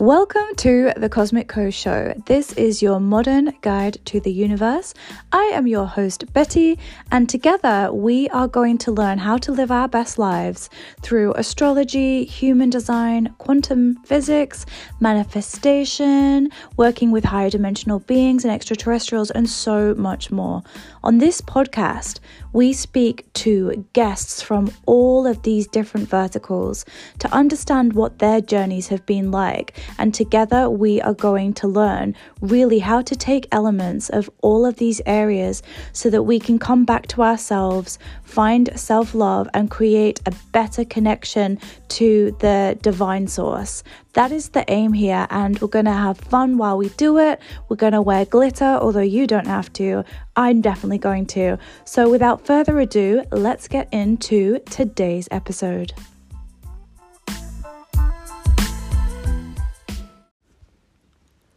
Welcome 0.00 0.54
to 0.56 0.92
the 0.94 1.08
Cosmic 1.08 1.48
Co 1.48 1.70
Show. 1.70 2.12
This 2.26 2.52
is 2.52 2.82
your 2.82 3.00
modern 3.00 3.54
guide 3.62 3.96
to 4.04 4.20
the 4.20 4.30
universe. 4.30 4.92
I 5.32 5.44
am 5.54 5.66
your 5.66 5.86
host, 5.86 6.30
Betty, 6.34 6.78
and 7.10 7.26
together 7.30 7.90
we 7.90 8.28
are 8.28 8.46
going 8.46 8.76
to 8.78 8.92
learn 8.92 9.16
how 9.16 9.38
to 9.38 9.52
live 9.52 9.70
our 9.70 9.88
best 9.88 10.18
lives 10.18 10.68
through 11.00 11.32
astrology, 11.32 12.24
human 12.26 12.68
design, 12.68 13.34
quantum 13.38 13.96
physics, 14.04 14.66
manifestation, 15.00 16.50
working 16.76 17.10
with 17.10 17.24
higher 17.24 17.48
dimensional 17.48 18.00
beings 18.00 18.44
and 18.44 18.52
extraterrestrials, 18.52 19.30
and 19.30 19.48
so 19.48 19.94
much 19.94 20.30
more. 20.30 20.62
On 21.04 21.16
this 21.16 21.40
podcast, 21.40 22.20
we 22.56 22.72
speak 22.72 23.30
to 23.34 23.84
guests 23.92 24.40
from 24.40 24.72
all 24.86 25.26
of 25.26 25.42
these 25.42 25.66
different 25.66 26.08
verticals 26.08 26.86
to 27.18 27.30
understand 27.30 27.92
what 27.92 28.18
their 28.18 28.40
journeys 28.40 28.88
have 28.88 29.04
been 29.04 29.30
like 29.30 29.76
and 29.98 30.14
together 30.14 30.70
we 30.70 30.98
are 31.02 31.12
going 31.12 31.52
to 31.52 31.68
learn 31.68 32.16
really 32.40 32.78
how 32.78 33.02
to 33.02 33.14
take 33.14 33.46
elements 33.52 34.08
of 34.08 34.30
all 34.40 34.64
of 34.64 34.76
these 34.76 35.02
areas 35.04 35.62
so 35.92 36.08
that 36.08 36.22
we 36.22 36.38
can 36.38 36.58
come 36.58 36.86
back 36.86 37.06
to 37.06 37.22
ourselves, 37.22 37.98
find 38.22 38.70
self 38.78 39.14
love, 39.14 39.48
and 39.52 39.70
create 39.70 40.20
a 40.26 40.32
better 40.52 40.84
connection 40.84 41.58
to 41.88 42.36
the 42.40 42.78
divine 42.80 43.26
source. 43.26 43.82
That 44.14 44.32
is 44.32 44.50
the 44.50 44.64
aim 44.70 44.94
here, 44.94 45.26
and 45.28 45.58
we're 45.60 45.68
going 45.68 45.84
to 45.84 45.92
have 45.92 46.18
fun 46.18 46.56
while 46.56 46.78
we 46.78 46.88
do 46.90 47.18
it. 47.18 47.40
We're 47.68 47.76
going 47.76 47.92
to 47.92 48.00
wear 48.00 48.24
glitter, 48.24 48.64
although 48.64 49.00
you 49.00 49.26
don't 49.26 49.46
have 49.46 49.72
to. 49.74 50.04
I'm 50.36 50.60
definitely 50.60 50.98
going 50.98 51.26
to. 51.26 51.58
So, 51.84 52.10
without 52.10 52.44
further 52.44 52.78
ado, 52.78 53.24
let's 53.32 53.68
get 53.68 53.88
into 53.92 54.58
today's 54.70 55.28
episode. 55.30 55.94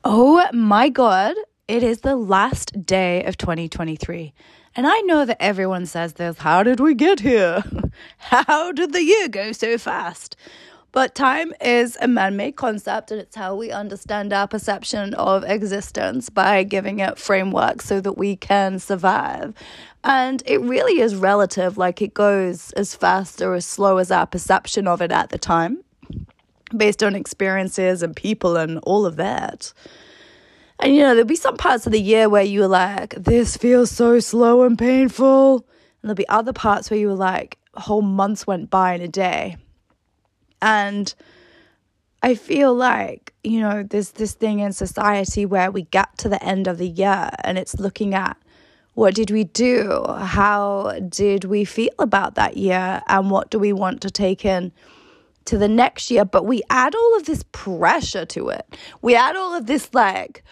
Oh 0.06 0.48
my 0.54 0.88
God, 0.90 1.36
it 1.68 1.84
is 1.84 2.00
the 2.02 2.16
last 2.16 2.86
day 2.86 3.24
of 3.26 3.38
2023. 3.38 4.34
And 4.76 4.88
I 4.88 5.02
know 5.02 5.26
that 5.26 5.38
everyone 5.42 5.86
says 5.86 6.14
this 6.14 6.38
how 6.38 6.64
did 6.64 6.80
we 6.80 6.96
get 6.96 7.20
here? 7.20 7.64
How 8.18 8.72
did 8.72 8.94
the 8.94 9.04
year 9.04 9.28
go 9.28 9.52
so 9.52 9.78
fast? 9.78 10.38
But 10.92 11.14
time 11.14 11.54
is 11.62 11.98
a 12.02 12.08
man 12.08 12.36
made 12.36 12.56
concept, 12.56 13.12
and 13.12 13.22
it's 13.22 13.36
how 13.36 13.56
we 13.56 13.70
understand 13.72 14.34
our 14.34 14.48
perception 14.48 15.14
of 15.14 15.44
existence 15.44 16.30
by 16.30 16.64
giving 16.64 17.00
it 17.00 17.20
framework 17.20 17.82
so 17.82 18.02
that 18.02 18.14
we 18.14 18.36
can 18.36 18.80
survive. 18.80 19.54
And 20.04 20.42
it 20.46 20.62
really 20.62 21.00
is 21.00 21.16
relative, 21.16 21.78
like 21.78 22.02
it 22.02 22.14
goes 22.14 22.72
as 22.72 22.96
fast 22.96 23.42
or 23.42 23.54
as 23.54 23.66
slow 23.66 23.98
as 23.98 24.12
our 24.12 24.26
perception 24.26 24.88
of 24.88 25.02
it 25.02 25.12
at 25.12 25.30
the 25.30 25.38
time 25.38 25.84
based 26.76 27.04
on 27.04 27.16
experiences 27.16 28.02
and 28.04 28.16
people 28.16 28.56
and 28.56 28.80
all 28.84 29.06
of 29.06 29.16
that. 29.18 29.74
And 30.80 30.96
you 30.96 31.02
know, 31.02 31.10
there'll 31.10 31.26
be 31.26 31.36
some 31.36 31.58
parts 31.58 31.86
of 31.86 31.92
the 31.92 32.02
year 32.02 32.30
where 32.30 32.44
you 32.44 32.62
were 32.62 32.68
like, 32.68 33.16
this 33.16 33.58
feels 33.58 33.92
so 33.92 34.20
slow 34.20 34.64
and 34.64 34.78
painful. 34.78 35.58
And 35.58 36.10
there'll 36.10 36.16
be 36.16 36.30
other 36.30 36.54
parts 36.54 36.90
where 36.90 37.00
you 37.00 37.08
were 37.08 37.16
like, 37.16 37.58
whole 37.74 38.02
months 38.02 38.48
went 38.48 38.70
by 38.70 38.94
in 38.94 39.02
a 39.02 39.08
day. 39.08 39.58
And 40.62 41.14
I 42.22 42.36
feel 42.36 42.74
like, 42.74 43.34
you 43.44 43.60
know, 43.62 43.84
there's 43.84 44.12
this 44.12 44.34
thing 44.34 44.60
in 44.60 44.74
society 44.74 45.46
where 45.46 45.72
we 45.72 45.84
get 45.84 46.18
to 46.20 46.30
the 46.30 46.44
end 46.44 46.68
of 46.68 46.78
the 46.78 46.88
year 46.88 47.30
and 47.44 47.58
it's 47.58 47.80
looking 47.80 48.14
at 48.14 48.38
what 48.94 49.16
did 49.16 49.32
we 49.32 49.46
do? 49.46 50.04
How 50.10 51.00
did 51.08 51.46
we 51.46 51.64
feel 51.64 51.94
about 52.00 52.36
that 52.36 52.58
year? 52.58 53.02
And 53.08 53.32
what 53.32 53.50
do 53.50 53.58
we 53.58 53.72
want 53.72 54.02
to 54.02 54.12
take 54.12 54.44
in 54.44 54.74
to 55.50 55.58
the 55.58 55.68
next 55.68 56.12
year, 56.12 56.26
but 56.26 56.46
we 56.46 56.62
add 56.70 56.94
all 56.94 57.18
of 57.18 57.26
this 57.26 57.44
pressure 57.52 58.24
to 58.24 58.50
it. 58.50 58.78
We 59.02 59.16
add 59.16 59.36
all 59.36 59.56
of 59.56 59.66
this, 59.66 59.94
like, 59.94 60.44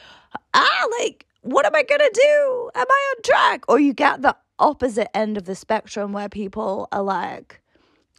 ah, 0.56 0.88
like, 1.00 1.26
what 1.42 1.68
am 1.68 1.76
I 1.76 1.84
to 1.84 2.12
do? 2.14 2.70
Am 2.74 2.86
I 2.90 3.14
on 3.16 3.22
track? 3.22 3.64
Or 3.68 3.80
you 3.80 3.94
get 3.94 4.24
the 4.24 4.36
opposite 4.58 5.16
end 5.16 5.38
of 5.38 5.46
the 5.46 5.54
spectrum 5.54 6.14
where 6.14 6.30
people 6.30 6.88
are 6.92 7.04
like, 7.04 7.62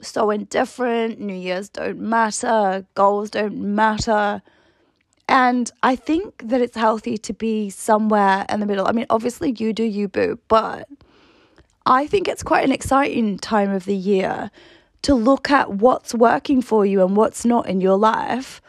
so 0.00 0.31
indifferent, 0.31 1.20
New 1.20 1.34
Year's 1.34 1.69
don't 1.69 1.98
matter, 1.98 2.86
goals 2.94 3.31
don't 3.31 3.56
matter. 3.56 4.42
And 5.28 5.70
I 5.82 5.97
think 5.97 6.42
that 6.44 6.60
it's 6.60 6.76
healthy 6.76 7.19
to 7.19 7.32
be 7.34 7.69
somewhere 7.70 8.47
in 8.48 8.60
the 8.60 8.66
middle. 8.66 8.88
I 8.88 8.92
mean, 8.92 9.06
obviously, 9.10 9.54
you 9.58 9.72
do 9.72 9.84
you, 9.84 10.08
boo, 10.08 10.38
but 10.48 10.88
I 11.84 12.06
think 12.06 12.28
it's 12.28 12.42
quite 12.42 12.64
an 12.64 12.72
exciting 12.72 13.38
time 13.38 13.70
of 13.70 13.84
the 13.84 13.97
year 13.97 14.50
to 15.03 15.14
look 15.14 15.50
at 15.50 15.72
what's 15.72 16.14
working 16.14 16.62
for 16.62 16.84
you 16.84 17.04
and 17.04 17.16
what's 17.16 17.44
not 17.44 17.69
in 17.69 17.81
your 17.81 17.97
life 17.97 18.60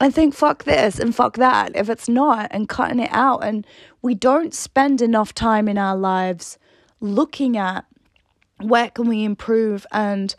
and 0.00 0.14
think, 0.14 0.34
fuck 0.34 0.64
this 0.64 0.98
and 0.98 1.14
fuck 1.14 1.36
that 1.36 1.76
if 1.76 1.90
it's 1.90 2.08
not, 2.08 2.48
and 2.50 2.68
cutting 2.68 3.00
it 3.00 3.10
out. 3.12 3.44
And 3.44 3.66
we 4.00 4.14
don't 4.14 4.54
spend 4.54 5.02
enough 5.02 5.34
time 5.34 5.68
in 5.68 5.76
our 5.76 5.96
lives 5.96 6.58
looking 7.00 7.56
at 7.56 7.84
where 8.58 8.90
can 8.90 9.08
we 9.08 9.24
improve 9.24 9.86
and 9.92 10.34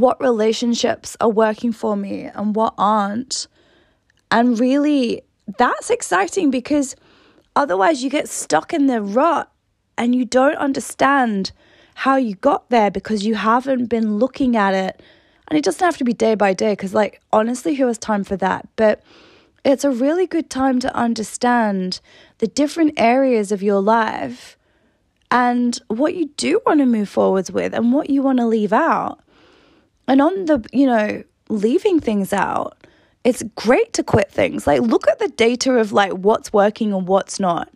what 0.00 0.20
relationships 0.20 1.16
are 1.20 1.28
working 1.28 1.72
for 1.72 1.96
me 1.96 2.24
and 2.24 2.54
what 2.54 2.74
aren't. 2.78 3.46
And 4.30 4.58
really, 4.58 5.22
that's 5.58 5.90
exciting 5.90 6.50
because 6.50 6.96
otherwise 7.54 8.02
you 8.02 8.10
get 8.10 8.28
stuck 8.28 8.72
in 8.72 8.86
the 8.86 9.00
rut 9.00 9.50
and 9.96 10.14
you 10.14 10.24
don't 10.24 10.56
understand 10.56 11.52
how 11.94 12.16
you 12.16 12.34
got 12.36 12.68
there 12.68 12.90
because 12.90 13.24
you 13.24 13.34
haven't 13.34 13.86
been 13.86 14.18
looking 14.18 14.56
at 14.56 14.74
it. 14.74 15.02
And 15.48 15.58
it 15.58 15.64
doesn't 15.64 15.84
have 15.84 15.96
to 15.98 16.04
be 16.04 16.12
day 16.12 16.34
by 16.34 16.52
day 16.52 16.72
because, 16.72 16.92
like, 16.92 17.20
honestly, 17.32 17.74
who 17.74 17.86
has 17.86 17.98
time 17.98 18.24
for 18.24 18.36
that? 18.36 18.68
But 18.76 19.02
it's 19.64 19.84
a 19.84 19.90
really 19.90 20.26
good 20.26 20.50
time 20.50 20.80
to 20.80 20.94
understand 20.94 22.00
the 22.38 22.46
different 22.46 22.94
areas 22.96 23.52
of 23.52 23.62
your 23.62 23.80
life 23.80 24.56
and 25.30 25.80
what 25.88 26.14
you 26.14 26.30
do 26.36 26.60
want 26.66 26.80
to 26.80 26.86
move 26.86 27.08
forwards 27.08 27.50
with 27.50 27.74
and 27.74 27.92
what 27.92 28.10
you 28.10 28.22
want 28.22 28.38
to 28.38 28.46
leave 28.46 28.72
out. 28.72 29.20
And 30.08 30.20
on 30.22 30.44
the, 30.46 30.64
you 30.72 30.86
know, 30.86 31.22
leaving 31.48 32.00
things 32.00 32.32
out, 32.32 32.76
it's 33.24 33.42
great 33.56 33.92
to 33.94 34.04
quit 34.04 34.30
things. 34.30 34.66
Like, 34.66 34.82
look 34.82 35.08
at 35.08 35.18
the 35.18 35.28
data 35.28 35.74
of 35.74 35.92
like 35.92 36.12
what's 36.12 36.52
working 36.52 36.92
and 36.92 37.08
what's 37.08 37.40
not. 37.40 37.68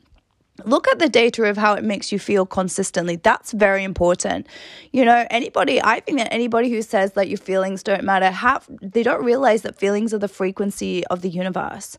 Look 0.65 0.89
at 0.89 0.99
the 0.99 1.09
data 1.09 1.45
of 1.45 1.57
how 1.57 1.75
it 1.75 1.85
makes 1.85 2.13
you 2.13 2.19
feel 2.19 2.47
consistently. 2.47 3.17
That's 3.17 3.53
very 3.53 3.83
important. 3.83 4.47
You 4.93 5.05
know 5.05 5.27
anybody 5.31 5.81
i 5.83 6.01
think 6.01 6.19
that 6.19 6.33
anybody 6.33 6.71
who 6.71 6.83
says 6.83 7.13
that 7.13 7.29
your 7.29 7.39
feelings 7.39 7.83
don't 7.83 8.05
matter 8.05 8.31
have 8.31 8.69
they 8.83 9.03
don't 9.03 9.25
realize 9.25 9.63
that 9.63 9.79
feelings 9.79 10.13
are 10.13 10.19
the 10.19 10.29
frequency 10.29 11.05
of 11.07 11.23
the 11.23 11.31
universe. 11.31 11.99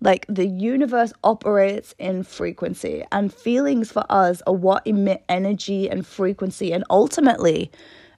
Like 0.00 0.26
the 0.28 0.46
universe 0.46 1.12
operates 1.24 1.94
in 1.98 2.22
frequency 2.22 3.04
and 3.10 3.32
feelings 3.32 3.90
for 3.90 4.04
us 4.10 4.42
are 4.46 4.54
what 4.54 4.86
emit 4.86 5.24
energy 5.28 5.88
and 5.88 6.06
frequency. 6.06 6.72
And 6.72 6.84
ultimately 6.90 7.70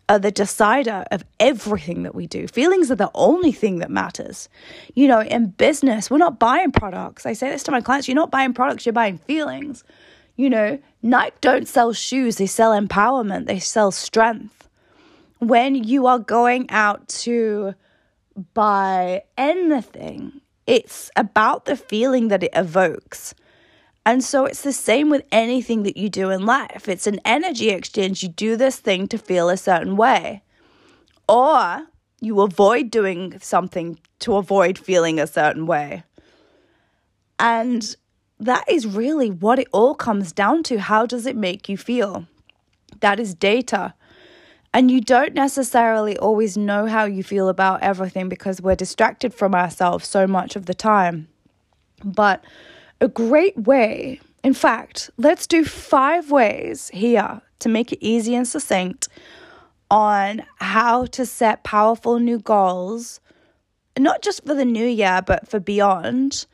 are 0.08 0.18
the 0.18 0.30
decider 0.30 1.04
of 1.10 1.24
everything 1.38 2.02
that 2.02 2.14
we 2.14 2.26
do. 2.26 2.48
Feelings 2.48 2.90
are 2.90 2.96
the 2.96 3.10
only 3.14 3.52
thing 3.52 3.78
that 3.78 3.90
matters. 3.90 4.48
You 4.94 5.08
know, 5.08 5.20
in 5.20 5.48
business, 5.50 6.10
we're 6.10 6.18
not 6.18 6.38
buying 6.38 6.72
products. 6.72 7.26
I 7.26 7.34
say 7.34 7.50
this 7.50 7.62
to 7.64 7.70
my 7.70 7.80
clients 7.80 8.08
you're 8.08 8.14
not 8.14 8.30
buying 8.30 8.54
products, 8.54 8.86
you're 8.86 8.92
buying 8.92 9.18
feelings. 9.18 9.84
You 10.36 10.50
know, 10.50 10.78
Nike 11.02 11.36
don't 11.40 11.66
sell 11.66 11.92
shoes, 11.92 12.36
they 12.36 12.46
sell 12.46 12.70
empowerment, 12.70 13.46
they 13.46 13.58
sell 13.58 13.90
strength. 13.90 14.68
When 15.40 15.74
you 15.74 16.06
are 16.06 16.18
going 16.18 16.70
out 16.70 17.08
to 17.08 17.74
buy 18.54 19.22
anything, 19.36 20.40
it's 20.66 21.10
about 21.16 21.64
the 21.64 21.76
feeling 21.76 22.28
that 22.28 22.42
it 22.42 22.50
evokes. 22.54 23.34
And 24.08 24.24
so 24.24 24.46
it's 24.46 24.62
the 24.62 24.72
same 24.72 25.10
with 25.10 25.26
anything 25.30 25.82
that 25.82 25.98
you 25.98 26.08
do 26.08 26.30
in 26.30 26.46
life. 26.46 26.88
It's 26.88 27.06
an 27.06 27.20
energy 27.26 27.68
exchange. 27.68 28.22
You 28.22 28.30
do 28.30 28.56
this 28.56 28.78
thing 28.78 29.06
to 29.08 29.18
feel 29.18 29.50
a 29.50 29.56
certain 29.58 29.98
way, 29.98 30.42
or 31.28 31.88
you 32.18 32.40
avoid 32.40 32.90
doing 32.90 33.38
something 33.38 33.98
to 34.20 34.36
avoid 34.36 34.78
feeling 34.78 35.20
a 35.20 35.26
certain 35.26 35.66
way. 35.66 36.04
And 37.38 37.94
that 38.40 38.64
is 38.66 38.86
really 38.86 39.30
what 39.30 39.58
it 39.58 39.68
all 39.74 39.94
comes 39.94 40.32
down 40.32 40.62
to. 40.62 40.78
How 40.78 41.04
does 41.04 41.26
it 41.26 41.36
make 41.36 41.68
you 41.68 41.76
feel? 41.76 42.26
That 43.00 43.20
is 43.20 43.34
data. 43.34 43.92
And 44.72 44.90
you 44.90 45.02
don't 45.02 45.34
necessarily 45.34 46.16
always 46.16 46.56
know 46.56 46.86
how 46.86 47.04
you 47.04 47.22
feel 47.22 47.50
about 47.50 47.82
everything 47.82 48.30
because 48.30 48.62
we're 48.62 48.74
distracted 48.74 49.34
from 49.34 49.54
ourselves 49.54 50.08
so 50.08 50.26
much 50.26 50.56
of 50.56 50.64
the 50.64 50.72
time. 50.72 51.28
But 52.02 52.42
a 53.00 53.08
great 53.08 53.56
way. 53.56 54.20
In 54.42 54.54
fact, 54.54 55.10
let's 55.16 55.46
do 55.46 55.64
five 55.64 56.30
ways 56.30 56.90
here 56.92 57.40
to 57.60 57.68
make 57.68 57.92
it 57.92 57.98
easy 58.04 58.34
and 58.34 58.46
succinct 58.46 59.08
on 59.90 60.42
how 60.56 61.06
to 61.06 61.24
set 61.24 61.64
powerful 61.64 62.18
new 62.18 62.38
goals, 62.38 63.20
not 63.98 64.22
just 64.22 64.44
for 64.44 64.54
the 64.54 64.64
new 64.64 64.86
year, 64.86 65.22
but 65.26 65.48
for 65.48 65.58
beyond, 65.58 66.46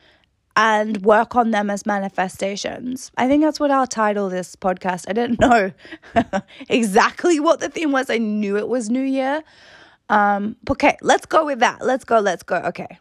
and 0.56 1.02
work 1.02 1.34
on 1.34 1.50
them 1.50 1.68
as 1.68 1.84
manifestations. 1.84 3.10
I 3.16 3.26
think 3.26 3.42
that's 3.42 3.58
what 3.58 3.70
I'll 3.70 3.86
title 3.86 4.28
this 4.28 4.54
podcast. 4.54 5.06
I 5.08 5.12
didn't 5.12 5.40
know 5.40 5.72
exactly 6.68 7.40
what 7.40 7.60
the 7.60 7.68
theme 7.68 7.90
was, 7.90 8.08
I 8.08 8.18
knew 8.18 8.56
it 8.56 8.68
was 8.68 8.88
New 8.88 9.02
Year. 9.02 9.42
Um, 10.08 10.56
okay, 10.70 10.96
let's 11.02 11.26
go 11.26 11.44
with 11.44 11.60
that. 11.60 11.84
Let's 11.84 12.04
go, 12.04 12.20
let's 12.20 12.42
go. 12.42 12.56
Okay. 12.56 12.98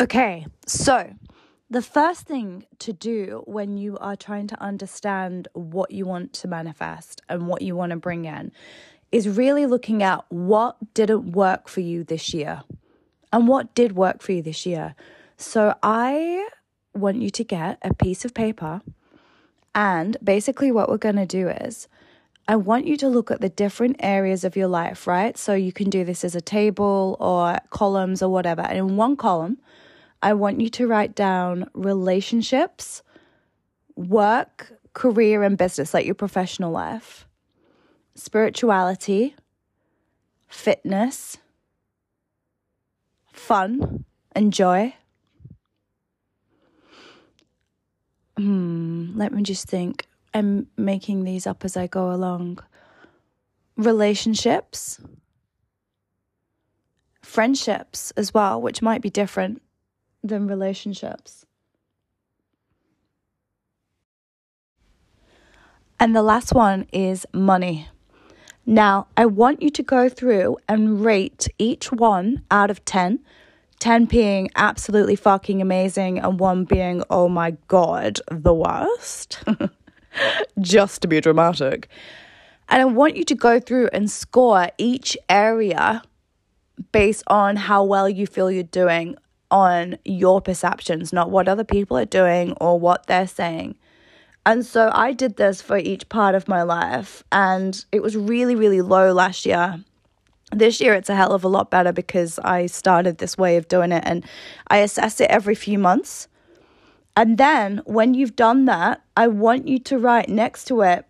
Okay, 0.00 0.46
so 0.64 1.12
the 1.68 1.82
first 1.82 2.22
thing 2.22 2.66
to 2.78 2.92
do 2.92 3.42
when 3.46 3.76
you 3.76 3.98
are 3.98 4.14
trying 4.14 4.46
to 4.46 4.62
understand 4.62 5.48
what 5.54 5.90
you 5.90 6.06
want 6.06 6.32
to 6.34 6.46
manifest 6.46 7.20
and 7.28 7.48
what 7.48 7.62
you 7.62 7.74
want 7.74 7.90
to 7.90 7.96
bring 7.96 8.24
in 8.24 8.52
is 9.10 9.28
really 9.28 9.66
looking 9.66 10.04
at 10.04 10.24
what 10.28 10.76
didn't 10.94 11.32
work 11.32 11.68
for 11.68 11.80
you 11.80 12.04
this 12.04 12.32
year 12.32 12.62
and 13.32 13.48
what 13.48 13.74
did 13.74 13.96
work 13.96 14.22
for 14.22 14.30
you 14.30 14.40
this 14.40 14.64
year. 14.64 14.94
So 15.36 15.74
I 15.82 16.48
want 16.94 17.20
you 17.20 17.30
to 17.30 17.42
get 17.42 17.78
a 17.82 17.92
piece 17.92 18.24
of 18.24 18.34
paper, 18.34 18.82
and 19.74 20.16
basically, 20.22 20.70
what 20.70 20.88
we're 20.88 20.96
going 20.96 21.16
to 21.16 21.26
do 21.26 21.48
is 21.48 21.88
I 22.46 22.54
want 22.54 22.86
you 22.86 22.96
to 22.98 23.08
look 23.08 23.32
at 23.32 23.40
the 23.40 23.48
different 23.48 23.96
areas 23.98 24.44
of 24.44 24.56
your 24.56 24.68
life, 24.68 25.08
right? 25.08 25.36
So 25.36 25.54
you 25.54 25.72
can 25.72 25.90
do 25.90 26.04
this 26.04 26.24
as 26.24 26.36
a 26.36 26.40
table 26.40 27.16
or 27.18 27.58
columns 27.70 28.22
or 28.22 28.28
whatever. 28.30 28.62
And 28.62 28.78
in 28.78 28.96
one 28.96 29.16
column, 29.16 29.58
I 30.22 30.32
want 30.34 30.60
you 30.60 30.68
to 30.70 30.86
write 30.86 31.14
down 31.14 31.70
relationships, 31.74 33.02
work, 33.94 34.72
career, 34.92 35.42
and 35.42 35.56
business, 35.56 35.94
like 35.94 36.06
your 36.06 36.14
professional 36.14 36.72
life, 36.72 37.28
spirituality, 38.14 39.36
fitness, 40.48 41.38
fun, 43.32 44.04
and 44.32 44.52
joy. 44.52 44.94
Hmm, 48.36 49.16
let 49.16 49.32
me 49.32 49.42
just 49.42 49.68
think. 49.68 50.06
I'm 50.34 50.66
making 50.76 51.24
these 51.24 51.46
up 51.46 51.64
as 51.64 51.76
I 51.76 51.86
go 51.86 52.12
along. 52.12 52.58
Relationships, 53.76 55.00
friendships 57.22 58.10
as 58.16 58.34
well, 58.34 58.60
which 58.60 58.82
might 58.82 59.00
be 59.00 59.10
different 59.10 59.62
than 60.22 60.46
relationships. 60.46 61.44
And 66.00 66.14
the 66.14 66.22
last 66.22 66.54
one 66.54 66.86
is 66.92 67.26
money. 67.32 67.88
Now, 68.64 69.08
I 69.16 69.26
want 69.26 69.62
you 69.62 69.70
to 69.70 69.82
go 69.82 70.08
through 70.08 70.58
and 70.68 71.04
rate 71.04 71.48
each 71.58 71.90
one 71.90 72.42
out 72.50 72.70
of 72.70 72.84
10. 72.84 73.20
10 73.80 74.04
being 74.06 74.50
absolutely 74.56 75.16
fucking 75.16 75.62
amazing, 75.62 76.18
and 76.18 76.38
one 76.38 76.64
being, 76.64 77.02
oh 77.10 77.28
my 77.28 77.56
god, 77.68 78.20
the 78.30 78.52
worst. 78.52 79.42
Just 80.60 81.02
to 81.02 81.08
be 81.08 81.20
dramatic. 81.20 81.88
And 82.68 82.82
I 82.82 82.84
want 82.84 83.16
you 83.16 83.24
to 83.24 83.34
go 83.34 83.58
through 83.58 83.88
and 83.92 84.10
score 84.10 84.68
each 84.76 85.16
area 85.28 86.02
based 86.92 87.24
on 87.28 87.56
how 87.56 87.82
well 87.84 88.08
you 88.08 88.26
feel 88.26 88.50
you're 88.50 88.62
doing 88.62 89.16
on 89.50 89.98
your 90.04 90.40
perceptions, 90.40 91.12
not 91.12 91.30
what 91.30 91.48
other 91.48 91.64
people 91.64 91.96
are 91.96 92.04
doing 92.04 92.52
or 92.60 92.78
what 92.78 93.06
they're 93.06 93.26
saying. 93.26 93.76
And 94.46 94.64
so 94.64 94.90
I 94.94 95.12
did 95.12 95.36
this 95.36 95.60
for 95.60 95.76
each 95.76 96.08
part 96.08 96.34
of 96.34 96.48
my 96.48 96.62
life, 96.62 97.22
and 97.30 97.84
it 97.92 98.02
was 98.02 98.16
really, 98.16 98.54
really 98.54 98.80
low 98.80 99.12
last 99.12 99.44
year. 99.44 99.84
This 100.52 100.80
year, 100.80 100.94
it's 100.94 101.10
a 101.10 101.14
hell 101.14 101.32
of 101.32 101.44
a 101.44 101.48
lot 101.48 101.70
better 101.70 101.92
because 101.92 102.38
I 102.38 102.66
started 102.66 103.18
this 103.18 103.36
way 103.36 103.58
of 103.58 103.68
doing 103.68 103.92
it 103.92 104.02
and 104.06 104.24
I 104.68 104.78
assess 104.78 105.20
it 105.20 105.30
every 105.30 105.54
few 105.54 105.78
months. 105.78 106.28
And 107.14 107.36
then 107.36 107.82
when 107.84 108.14
you've 108.14 108.36
done 108.36 108.64
that, 108.64 109.02
I 109.16 109.26
want 109.26 109.68
you 109.68 109.78
to 109.80 109.98
write 109.98 110.30
next 110.30 110.64
to 110.66 110.80
it 110.80 111.04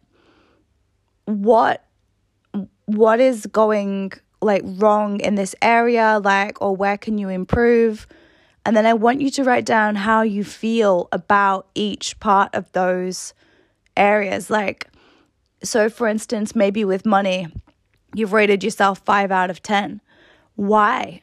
what 1.26 1.84
what 2.86 3.20
is 3.20 3.46
going 3.46 4.12
like 4.40 4.62
wrong 4.64 5.20
in 5.20 5.34
this 5.34 5.54
area 5.60 6.18
like 6.24 6.60
or 6.62 6.74
where 6.74 6.96
can 6.96 7.18
you 7.18 7.28
improve 7.28 8.06
and 8.64 8.76
then 8.76 8.86
I 8.86 8.94
want 8.94 9.20
you 9.20 9.30
to 9.30 9.44
write 9.44 9.64
down 9.64 9.96
how 9.96 10.22
you 10.22 10.44
feel 10.44 11.08
about 11.12 11.68
each 11.74 12.18
part 12.20 12.54
of 12.54 12.70
those 12.72 13.34
areas. 13.96 14.50
Like, 14.50 14.88
so 15.62 15.88
for 15.88 16.06
instance, 16.06 16.54
maybe 16.54 16.84
with 16.84 17.06
money, 17.06 17.48
you've 18.14 18.32
rated 18.32 18.62
yourself 18.62 19.00
five 19.04 19.30
out 19.30 19.50
of 19.50 19.62
10. 19.62 20.00
Why 20.56 21.22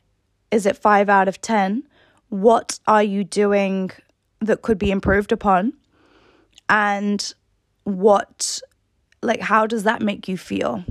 is 0.51 0.65
it 0.65 0.77
five 0.77 1.09
out 1.09 1.27
of 1.27 1.41
10? 1.41 1.83
What 2.29 2.79
are 2.87 3.03
you 3.03 3.23
doing 3.23 3.91
that 4.39 4.61
could 4.61 4.77
be 4.77 4.91
improved 4.91 5.31
upon? 5.31 5.73
And 6.69 7.33
what, 7.83 8.59
like, 9.21 9.41
how 9.41 9.67
does 9.67 9.83
that 9.83 10.01
make 10.01 10.27
you 10.27 10.37
feel? 10.37 10.83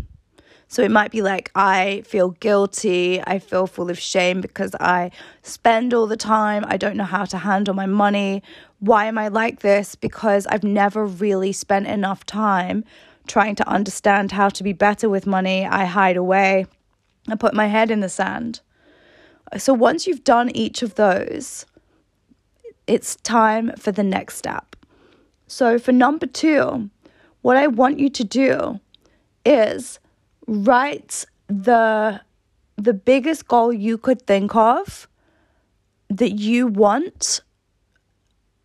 So 0.75 0.82
it 0.82 0.91
might 0.91 1.12
be 1.12 1.23
like, 1.23 1.53
I 1.55 2.03
feel 2.05 2.31
guilty. 2.31 3.23
I 3.25 3.38
feel 3.38 3.69
full 3.69 3.91
of 3.91 3.97
shame 3.97 4.41
because 4.41 4.75
I 4.81 5.12
spend 5.44 5.94
all 5.94 6.09
the 6.09 6.17
time. 6.17 6.65
I 6.67 6.76
don't 6.76 6.97
know 6.97 7.05
how 7.05 7.26
to 7.26 7.38
handle 7.38 7.75
my 7.75 7.87
money. 7.87 8.43
Why 8.81 9.05
am 9.05 9.17
I 9.17 9.29
like 9.29 9.61
this? 9.61 9.94
Because 9.94 10.49
I've 10.49 10.65
never 10.65 11.06
really 11.06 11.53
spent 11.53 11.87
enough 11.87 12.26
time 12.26 12.85
trying 13.29 13.55
to 13.55 13.69
understand 13.69 14.32
how 14.32 14.49
to 14.49 14.65
be 14.65 14.73
better 14.73 15.09
with 15.09 15.29
money. 15.29 15.65
I 15.65 15.85
hide 15.85 16.17
away. 16.17 16.67
I 17.29 17.37
put 17.37 17.55
my 17.55 17.69
head 17.69 17.93
in 17.93 18.00
the 18.00 18.09
sand. 18.09 18.61
So 19.56 19.73
once 19.73 20.09
you've 20.09 20.25
done 20.25 20.50
each 20.56 20.82
of 20.82 20.97
those, 20.97 21.67
it's 22.88 23.15
time 23.15 23.70
for 23.79 23.93
the 23.93 24.03
next 24.03 24.38
step. 24.38 24.75
So 25.47 25.79
for 25.79 25.93
number 25.93 26.27
two, 26.27 26.91
what 27.43 27.56
I 27.56 27.69
want 27.69 28.00
you 28.00 28.11
to 28.11 28.25
do 28.25 28.81
is 29.44 30.00
write 30.46 31.25
the 31.49 32.20
the 32.76 32.94
biggest 32.94 33.46
goal 33.46 33.73
you 33.73 33.96
could 33.96 34.23
think 34.26 34.55
of 34.55 35.08
that 36.08 36.32
you 36.32 36.67
want 36.67 37.41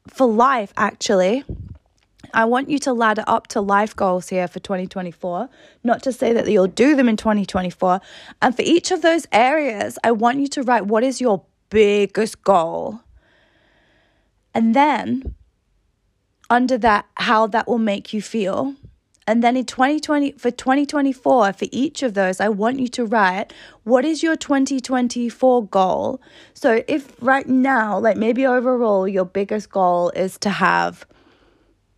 for 0.08 0.28
life 0.28 0.74
actually 0.78 1.44
I 2.34 2.46
want 2.46 2.70
you 2.70 2.80
to 2.80 2.94
ladder 2.94 3.24
up 3.28 3.48
to 3.48 3.62
life 3.62 3.96
goals 3.96 4.30
here 4.30 4.48
for 4.48 4.60
2024. 4.60 5.50
Not 5.84 6.04
to 6.04 6.12
say 6.12 6.34
that 6.34 6.48
you'll 6.48 6.68
do 6.68 6.96
them 6.96 7.10
in 7.10 7.18
2024. 7.18 8.02
And 8.42 8.56
for 8.56 8.62
each 8.62 8.92
of 8.92 9.02
those 9.02 9.26
areas, 9.31 9.98
I 10.04 10.12
want 10.12 10.40
you 10.40 10.48
to 10.50 10.64
write 10.64 10.86
what 10.86 11.04
is 11.04 11.20
your 11.20 11.44
biggest 11.70 12.44
goal. 12.44 13.02
And 14.54 14.76
then 14.76 15.36
under 16.50 16.78
that, 16.80 17.06
how 17.16 17.48
that 17.48 17.68
will 17.68 17.80
make 17.80 18.14
you 18.14 18.22
feel. 18.22 18.76
And 19.30 19.44
then 19.44 19.56
in 19.56 19.66
2020 19.66 20.31
for 20.34 20.50
2024 20.50 21.54
for 21.54 21.66
each 21.71 22.02
of 22.02 22.16
those 22.16 22.40
I 22.40 22.50
want 22.50 22.80
you 22.80 22.88
to 22.88 23.06
write 23.06 23.54
what 23.83 24.04
is 24.04 24.24
your 24.24 24.36
2024 24.36 25.68
goal? 25.68 26.19
So 26.56 26.83
if 26.88 27.16
right 27.21 27.48
now 27.48 28.00
like 28.00 28.18
maybe 28.18 28.48
overall 28.48 29.07
your 29.07 29.26
biggest 29.26 29.69
goal 29.69 30.09
is 30.16 30.40
to 30.40 30.50
have 30.50 31.06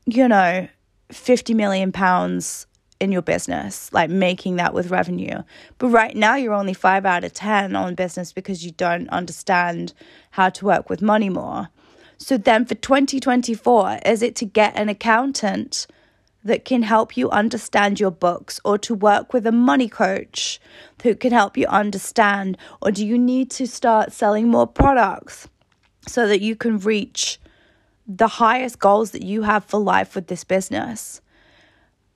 you 0.05 0.27
know 0.27 0.67
50 1.09 1.53
million 1.53 1.93
pounds 1.93 2.67
in 2.99 3.13
your 3.13 3.21
business, 3.21 3.91
like 3.93 4.09
making 4.09 4.57
that 4.57 4.73
with 4.73 4.91
revenue. 4.91 5.41
But 5.79 5.87
right 5.87 6.15
now, 6.15 6.35
you're 6.35 6.53
only 6.53 6.75
five 6.75 7.03
out 7.03 7.23
of 7.23 7.33
10 7.33 7.75
on 7.75 7.95
business 7.95 8.31
because 8.31 8.63
you 8.63 8.71
don't 8.71 9.09
understand 9.09 9.93
how 10.29 10.49
to 10.49 10.65
work 10.65 10.87
with 10.87 11.01
money 11.01 11.29
more. 11.29 11.69
So 12.19 12.37
then 12.37 12.65
for 12.65 12.75
2024, 12.75 14.01
is 14.05 14.21
it 14.21 14.35
to 14.35 14.45
get 14.45 14.75
an 14.75 14.87
accountant 14.87 15.87
that 16.43 16.65
can 16.65 16.81
help 16.83 17.15
you 17.15 17.29
understand 17.29 17.99
your 17.99 18.11
books 18.11 18.59
or 18.65 18.77
to 18.79 18.95
work 18.95 19.33
with 19.33 19.45
a 19.45 19.51
money 19.51 19.87
coach 19.87 20.59
who 21.03 21.15
can 21.15 21.31
help 21.31 21.57
you 21.57 21.67
understand? 21.67 22.57
Or 22.81 22.91
do 22.91 23.05
you 23.05 23.17
need 23.17 23.51
to 23.51 23.67
start 23.67 24.11
selling 24.11 24.47
more 24.47 24.67
products 24.67 25.47
so 26.07 26.27
that 26.27 26.41
you 26.41 26.55
can 26.55 26.79
reach 26.79 27.39
the 28.07 28.27
highest 28.27 28.79
goals 28.79 29.11
that 29.11 29.23
you 29.23 29.43
have 29.43 29.65
for 29.65 29.79
life 29.79 30.15
with 30.15 30.27
this 30.27 30.43
business? 30.43 31.21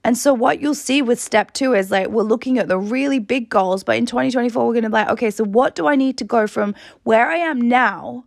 And 0.03 0.15
so, 0.15 0.36
what 0.36 0.62
you'll 0.62 0.75
see 0.75 1.01
with 1.01 1.20
step 1.20 1.51
two 1.51 1.74
is 1.74 1.89
like 1.89 2.10
we're 2.10 2.22
looking 2.22 2.60
at 2.60 2.67
the 2.67 2.77
really 2.77 3.17
big 3.17 3.50
goals, 3.50 3.84
but 3.84 3.98
in 3.98 4.05
2024, 4.05 4.67
we're 4.67 4.74
going 4.74 4.84
to 4.84 4.89
be 4.89 4.94
like, 4.94 5.10
okay, 5.10 5.32
so 5.32 5.44
what 5.44 5.74
do 5.74 5.88
I 5.88 5.96
need 5.96 6.20
to 6.20 6.24
go 6.24 6.46
from 6.46 6.75
where 7.03 7.27
I 7.27 7.38
am 7.38 7.60
now 7.60 8.25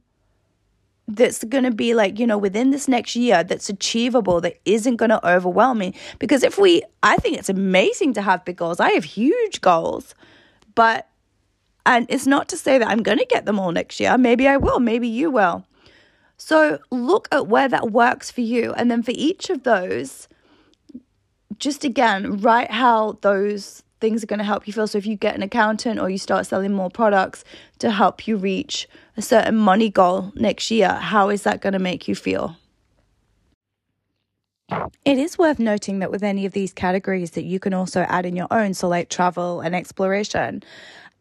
that's 1.09 1.43
going 1.45 1.65
to 1.65 1.71
be 1.71 1.95
like, 1.95 2.19
you 2.19 2.27
know, 2.27 2.37
within 2.37 2.71
this 2.71 2.87
next 2.87 3.17
year 3.17 3.43
that's 3.43 3.71
achievable, 3.71 4.43
that 4.43 4.61
isn't 4.67 4.97
going 4.97 5.09
to 5.09 5.27
overwhelm 5.27 5.79
me. 5.79 5.95
Because 6.19 6.43
if 6.43 6.59
we, 6.59 6.83
I 7.03 7.17
think 7.17 7.39
it's 7.39 7.49
amazing 7.49 8.13
to 8.15 8.23
have 8.23 8.45
big 8.45 8.57
goals. 8.57 8.79
I 8.79 8.91
have 8.91 9.05
huge 9.05 9.63
goals, 9.63 10.15
but, 10.75 11.09
and 11.87 12.07
it's 12.11 12.27
not 12.27 12.49
to 12.51 12.59
say 12.59 12.77
that 12.77 12.87
I'm 12.87 13.03
going 13.03 13.19
to 13.19 13.25
get 13.25 13.47
them 13.47 13.59
all 13.59 13.73
next 13.73 13.99
year. 13.99 14.19
Maybe 14.19 14.47
I 14.47 14.59
will, 14.59 14.81
maybe 14.81 15.09
you 15.09 15.31
will. 15.31 15.65
So 16.37 16.79
look 16.91 17.27
at 17.33 17.49
where 17.49 17.69
that 17.69 17.91
works 17.91 18.31
for 18.31 18.43
you. 18.43 18.75
And 18.75 18.91
then 18.91 19.03
for 19.03 19.13
each 19.15 19.49
of 19.49 19.65
those, 19.65 20.29
just 21.59 21.85
again, 21.85 22.39
write 22.39 22.71
how 22.71 23.19
those 23.23 23.83
things 24.01 24.23
are 24.23 24.27
going 24.27 24.39
to 24.39 24.45
help 24.45 24.67
you 24.67 24.73
feel. 24.73 24.87
So 24.87 24.99
if 24.99 25.07
you 25.07 25.17
get 25.17 25.35
an 25.35 25.43
accountant 25.43 25.99
or 25.99 26.09
you 26.09 26.19
start 26.19 26.47
selling 26.47 26.73
more 26.73 26.91
products 26.91 27.45
to 27.79 27.91
help 27.91 28.27
you 28.27 28.37
reach 28.37 28.89
a 29.17 29.23
certain 29.23 29.57
money 29.57 29.91
goal 29.91 30.33
next 30.35 30.71
year, 30.71 30.91
how 30.95 31.29
is 31.31 31.43
that 31.43 31.61
going 31.61 31.73
to 31.73 31.79
make 31.79 32.09
you 32.09 32.15
feel? 32.15 32.57
It 35.05 35.17
is 35.19 35.39
worth 35.39 35.59
noting 35.59 36.01
that 36.01 36.11
with 36.11 36.23
any 36.23 36.45
of 36.45 36.53
these 36.53 36.73
categories 36.73 37.31
that 37.33 37.45
you 37.45 37.59
can 37.59 37.73
also 37.73 38.03
add 38.03 38.27
in 38.27 38.37
your 38.37 38.49
own, 38.51 38.75
so 38.75 38.87
like 38.87 39.09
travel 39.09 39.61
and 39.61 39.75
exploration. 39.75 40.63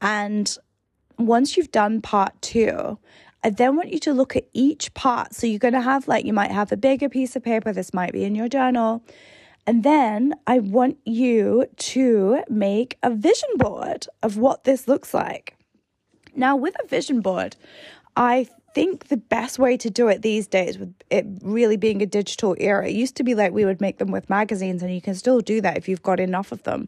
And 0.01 0.55
once 1.17 1.55
you've 1.55 1.71
done 1.71 2.01
part 2.01 2.39
two, 2.41 2.99
I 3.43 3.49
then 3.49 3.77
want 3.77 3.93
you 3.93 3.99
to 3.99 4.13
look 4.13 4.35
at 4.35 4.47
each 4.53 4.93
part. 4.93 5.33
So 5.33 5.47
you're 5.47 5.59
going 5.59 5.73
to 5.73 5.81
have, 5.81 6.07
like, 6.07 6.25
you 6.25 6.33
might 6.33 6.51
have 6.51 6.71
a 6.71 6.77
bigger 6.77 7.07
piece 7.07 7.35
of 7.35 7.43
paper. 7.43 7.71
This 7.71 7.93
might 7.93 8.11
be 8.11 8.25
in 8.25 8.35
your 8.35 8.49
journal. 8.49 9.03
And 9.67 9.83
then 9.83 10.33
I 10.47 10.59
want 10.59 10.97
you 11.03 11.65
to 11.75 12.41
make 12.49 12.97
a 13.03 13.13
vision 13.13 13.49
board 13.57 14.07
of 14.23 14.37
what 14.37 14.63
this 14.63 14.87
looks 14.87 15.13
like. 15.13 15.57
Now, 16.35 16.55
with 16.55 16.75
a 16.81 16.87
vision 16.87 17.19
board, 17.19 17.57
I 18.15 18.47
think 18.73 19.09
the 19.09 19.17
best 19.17 19.59
way 19.59 19.75
to 19.75 19.89
do 19.89 20.07
it 20.07 20.21
these 20.21 20.47
days, 20.47 20.77
with 20.77 20.93
it 21.09 21.25
really 21.41 21.75
being 21.75 22.01
a 22.01 22.05
digital 22.05 22.55
era, 22.59 22.87
it 22.87 22.95
used 22.95 23.17
to 23.17 23.23
be 23.23 23.35
like 23.35 23.51
we 23.51 23.65
would 23.65 23.81
make 23.81 23.97
them 23.97 24.11
with 24.11 24.29
magazines, 24.29 24.81
and 24.81 24.93
you 24.93 25.01
can 25.01 25.15
still 25.15 25.41
do 25.41 25.59
that 25.59 25.75
if 25.75 25.89
you've 25.89 26.01
got 26.01 26.21
enough 26.21 26.53
of 26.53 26.63
them. 26.63 26.87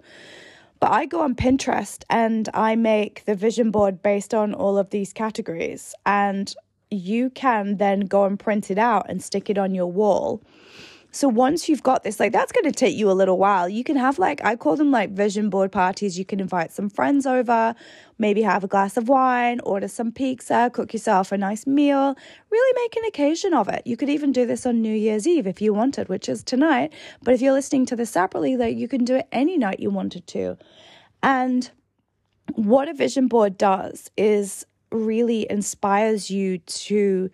But 0.80 0.92
I 0.92 1.06
go 1.06 1.20
on 1.22 1.36
Pinterest 1.36 2.04
and 2.10 2.48
I 2.54 2.78
make 2.78 3.26
the 3.26 3.36
vision 3.36 3.72
board 3.72 4.02
based 4.02 4.34
on 4.34 4.54
all 4.54 4.78
of 4.78 4.92
these 4.92 5.12
categories. 5.12 5.94
And 6.06 6.54
you 6.90 7.30
can 7.32 7.78
then 7.78 8.02
go 8.02 8.24
and 8.24 8.40
print 8.40 8.72
it 8.72 8.78
out 8.78 9.08
and 9.10 9.22
stick 9.22 9.50
it 9.50 9.58
on 9.58 9.76
your 9.76 9.92
wall. 9.92 10.42
So 11.12 11.28
once 11.28 11.68
you've 11.68 11.82
got 11.82 12.04
this, 12.04 12.20
like 12.20 12.32
that's 12.32 12.52
going 12.52 12.66
to 12.66 12.72
take 12.72 12.96
you 12.96 13.10
a 13.10 13.14
little 13.14 13.38
while. 13.38 13.68
You 13.68 13.84
can 13.84 13.96
have 13.96 14.20
like, 14.20 14.44
I 14.46 14.56
call 14.56 14.76
them 14.76 14.92
like 14.92 15.10
vision 15.10 15.50
board 15.50 15.72
parties. 15.72 16.20
You 16.20 16.26
can 16.26 16.40
invite 16.40 16.72
some 16.72 16.90
friends 16.90 17.26
over, 17.26 17.74
maybe 18.20 18.44
have 18.44 18.64
a 18.64 18.68
glass 18.68 18.96
of 18.96 19.10
wine, 19.10 19.60
order 19.64 19.88
some 19.88 20.12
pizza, 20.12 20.70
cook 20.72 20.94
yourself 20.94 21.32
a 21.32 21.38
nice 21.38 21.66
meal, 21.66 22.16
really 22.52 22.82
make 22.84 22.96
an 22.96 23.06
occasion 23.06 23.54
of 23.54 23.68
it. 23.70 23.82
You 23.86 23.98
could 23.98 24.10
even 24.10 24.32
do 24.32 24.46
this 24.46 24.66
on 24.68 24.82
New 24.82 24.96
Year's 24.96 25.28
Eve 25.28 25.48
if 25.48 25.62
you 25.62 25.74
wanted, 25.74 26.10
which 26.10 26.30
is 26.30 26.44
tonight. 26.44 26.94
But 27.24 27.34
if 27.34 27.42
you're 27.42 27.54
listening 27.54 27.88
to 27.88 27.96
this 27.96 28.12
separately, 28.12 28.56
like 28.56 28.78
you 28.78 28.88
can 28.88 29.04
do 29.04 29.16
it 29.16 29.28
any 29.32 29.58
night 29.58 29.80
you 29.80 29.90
wanted 29.90 30.28
to. 30.28 30.58
And 31.24 31.70
what 32.54 32.88
a 32.88 32.94
vision 32.94 33.28
board 33.28 33.58
does 33.58 34.12
is 34.16 34.66
really 34.92 35.48
inspires 35.50 36.30
you 36.30 36.60
to 36.60 37.30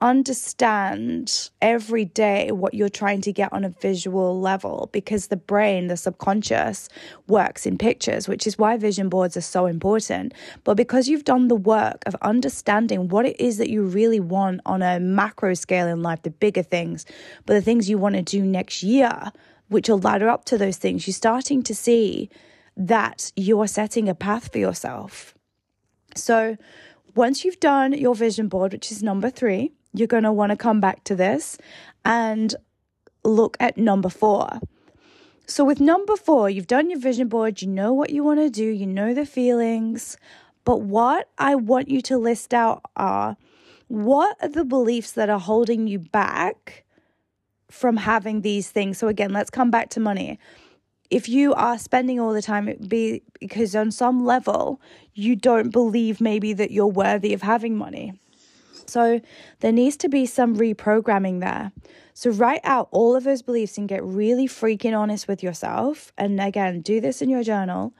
understand 0.00 1.50
every 1.60 2.06
day 2.06 2.50
what 2.52 2.72
you're 2.72 2.88
trying 2.88 3.20
to 3.20 3.32
get 3.32 3.52
on 3.52 3.64
a 3.64 3.68
visual 3.68 4.40
level 4.40 4.88
because 4.92 5.26
the 5.26 5.36
brain, 5.36 5.88
the 5.88 5.96
subconscious, 5.96 6.88
works 7.26 7.66
in 7.66 7.76
pictures, 7.76 8.26
which 8.26 8.46
is 8.46 8.56
why 8.56 8.76
vision 8.76 9.08
boards 9.08 9.36
are 9.36 9.42
so 9.42 9.66
important. 9.66 10.32
But 10.64 10.76
because 10.76 11.08
you've 11.08 11.24
done 11.24 11.48
the 11.48 11.56
work 11.56 12.02
of 12.06 12.16
understanding 12.22 13.08
what 13.08 13.26
it 13.26 13.38
is 13.38 13.58
that 13.58 13.68
you 13.68 13.82
really 13.82 14.20
want 14.20 14.62
on 14.64 14.82
a 14.82 14.98
macro 14.98 15.52
scale 15.54 15.86
in 15.86 16.02
life, 16.02 16.22
the 16.22 16.30
bigger 16.30 16.62
things, 16.62 17.04
but 17.44 17.54
the 17.54 17.62
things 17.62 17.90
you 17.90 17.98
want 17.98 18.14
to 18.14 18.22
do 18.22 18.42
next 18.42 18.82
year, 18.82 19.32
which 19.68 19.88
will 19.88 19.98
ladder 19.98 20.28
up 20.28 20.46
to 20.46 20.56
those 20.56 20.78
things, 20.78 21.06
you're 21.06 21.14
starting 21.14 21.62
to 21.64 21.74
see 21.74 22.30
that 22.76 23.32
you 23.36 23.60
are 23.60 23.66
setting 23.66 24.08
a 24.08 24.14
path 24.14 24.50
for 24.50 24.58
yourself. 24.58 25.34
So, 26.16 26.56
once 27.14 27.44
you've 27.44 27.60
done 27.60 27.92
your 27.92 28.14
vision 28.14 28.48
board, 28.48 28.72
which 28.72 28.92
is 28.92 29.02
number 29.02 29.30
three, 29.30 29.72
you're 29.92 30.06
going 30.06 30.22
to 30.22 30.32
want 30.32 30.50
to 30.50 30.56
come 30.56 30.80
back 30.80 31.04
to 31.04 31.14
this 31.14 31.58
and 32.04 32.54
look 33.24 33.56
at 33.60 33.76
number 33.76 34.08
four. 34.08 34.60
So, 35.46 35.64
with 35.64 35.80
number 35.80 36.16
four, 36.16 36.48
you've 36.48 36.68
done 36.68 36.90
your 36.90 37.00
vision 37.00 37.28
board, 37.28 37.60
you 37.60 37.68
know 37.68 37.92
what 37.92 38.10
you 38.10 38.22
want 38.22 38.38
to 38.38 38.50
do, 38.50 38.64
you 38.64 38.86
know 38.86 39.12
the 39.12 39.26
feelings. 39.26 40.16
But 40.64 40.82
what 40.82 41.28
I 41.38 41.56
want 41.56 41.88
you 41.88 42.00
to 42.02 42.18
list 42.18 42.54
out 42.54 42.82
are 42.94 43.36
what 43.88 44.36
are 44.40 44.48
the 44.48 44.64
beliefs 44.64 45.12
that 45.12 45.28
are 45.28 45.40
holding 45.40 45.88
you 45.88 45.98
back 45.98 46.84
from 47.68 47.96
having 47.96 48.42
these 48.42 48.70
things? 48.70 48.98
So, 48.98 49.08
again, 49.08 49.32
let's 49.32 49.50
come 49.50 49.72
back 49.72 49.90
to 49.90 50.00
money. 50.00 50.38
If 51.10 51.28
you 51.28 51.52
are 51.54 51.76
spending 51.76 52.20
all 52.20 52.32
the 52.32 52.42
time, 52.42 52.68
it 52.68 52.88
be 52.88 53.24
because 53.40 53.74
on 53.74 53.90
some 53.90 54.24
level 54.24 54.80
you 55.14 55.34
don't 55.34 55.70
believe 55.70 56.20
maybe 56.20 56.52
that 56.52 56.70
you're 56.70 56.86
worthy 56.86 57.34
of 57.34 57.42
having 57.42 57.76
money 57.76 58.12
so 58.90 59.20
there 59.60 59.72
needs 59.72 59.96
to 59.98 60.08
be 60.08 60.26
some 60.26 60.56
reprogramming 60.56 61.40
there. 61.40 61.72
So 62.14 62.30
write 62.30 62.60
out 62.64 62.88
all 62.90 63.16
of 63.16 63.24
those 63.24 63.42
beliefs 63.42 63.78
and 63.78 63.88
get 63.88 64.04
really 64.04 64.46
freaking 64.46 64.98
honest 64.98 65.28
with 65.28 65.42
yourself. 65.42 66.12
And 66.18 66.40
again, 66.40 66.80
do 66.80 67.00
this 67.00 67.22
in 67.22 67.30
your 67.30 67.42
journal. 67.42 67.94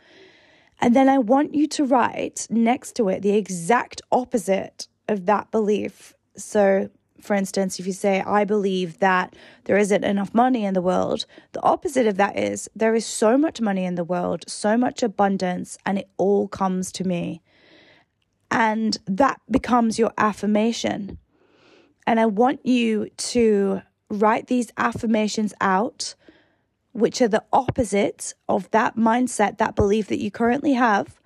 And 0.81 0.97
then 0.97 1.09
I 1.09 1.19
want 1.19 1.55
you 1.55 1.67
to 1.69 1.85
write 1.85 2.47
next 2.51 2.97
to 2.97 3.09
it 3.09 3.23
the 3.23 3.37
exact 3.37 4.03
opposite 4.11 4.89
of 5.09 5.27
that 5.27 5.51
belief. 5.51 6.15
So, 6.37 6.91
for 7.21 7.35
instance, 7.35 7.79
if 7.79 7.87
you 7.87 7.93
say, 7.93 8.23
I 8.23 8.45
believe 8.45 8.99
that 9.01 9.37
there 9.65 9.77
isn't 9.77 10.05
enough 10.05 10.33
money 10.35 10.65
in 10.65 10.73
the 10.73 10.81
world, 10.81 11.27
the 11.53 11.63
opposite 11.63 12.07
of 12.07 12.17
that 12.17 12.39
is 12.39 12.69
there 12.75 12.95
is 12.95 13.05
so 13.05 13.37
much 13.37 13.61
money 13.61 13.85
in 13.85 13.95
the 13.95 14.05
world, 14.05 14.45
so 14.49 14.77
much 14.79 15.03
abundance, 15.03 15.77
and 15.85 15.99
it 15.99 16.09
all 16.17 16.49
comes 16.49 16.91
to 16.93 17.05
me. 17.05 17.43
And 18.51 18.99
that 19.07 19.41
becomes 19.51 19.99
your 19.99 20.13
affirmation. 20.19 21.19
And 22.07 22.19
I 22.19 22.27
want 22.27 22.65
you 22.67 23.11
to 23.17 23.83
write 24.09 24.49
these 24.49 24.73
affirmations 24.77 25.55
out, 25.61 26.15
which 26.93 27.23
are 27.23 27.29
the 27.29 27.45
opposite 27.53 28.35
of 28.49 28.71
that 28.73 28.97
mindset, 28.97 29.59
that 29.59 29.77
belief 29.77 30.09
that 30.09 30.21
you 30.21 30.31
currently 30.31 30.73
have, 30.73 31.21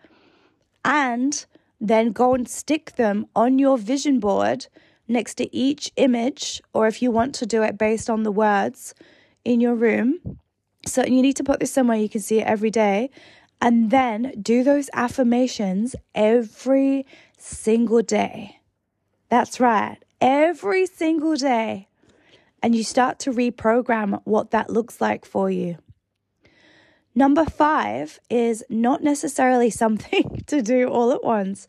and 0.84 1.46
then 1.80 2.12
go 2.12 2.34
and 2.34 2.48
stick 2.48 2.96
them 2.96 3.26
on 3.34 3.58
your 3.58 3.78
vision 3.78 4.20
board 4.20 4.66
next 5.08 5.34
to 5.36 5.54
each 5.54 5.90
image, 5.96 6.62
or 6.72 6.86
if 6.86 7.00
you 7.00 7.10
want 7.10 7.34
to 7.36 7.46
do 7.46 7.62
it 7.62 7.78
based 7.78 8.10
on 8.10 8.22
the 8.22 8.32
words 8.32 8.94
in 9.44 9.60
your 9.60 9.74
room. 9.74 10.38
So 10.86 11.04
you 11.04 11.22
need 11.22 11.36
to 11.36 11.44
put 11.44 11.60
this 11.60 11.72
somewhere 11.72 11.96
you 11.96 12.08
can 12.08 12.20
see 12.20 12.40
it 12.40 12.46
every 12.46 12.70
day. 12.70 13.10
And 13.64 13.90
then 13.90 14.34
do 14.42 14.62
those 14.62 14.90
affirmations 14.92 15.96
every 16.14 17.06
single 17.38 18.02
day. 18.02 18.60
That's 19.30 19.58
right, 19.58 19.96
every 20.20 20.84
single 20.84 21.34
day. 21.34 21.88
And 22.62 22.74
you 22.74 22.84
start 22.84 23.18
to 23.20 23.32
reprogram 23.32 24.20
what 24.24 24.50
that 24.50 24.68
looks 24.68 25.00
like 25.00 25.24
for 25.24 25.50
you. 25.50 25.78
Number 27.14 27.46
five 27.46 28.20
is 28.28 28.62
not 28.68 29.02
necessarily 29.02 29.70
something 29.82 30.44
to 30.46 30.60
do 30.60 30.88
all 30.88 31.10
at 31.12 31.24
once, 31.24 31.66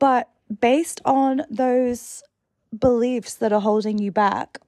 but 0.00 0.28
based 0.60 1.00
on 1.04 1.42
those 1.48 2.24
beliefs 2.76 3.34
that 3.36 3.52
are 3.52 3.60
holding 3.60 3.98
you 3.98 4.10
back, 4.10 4.58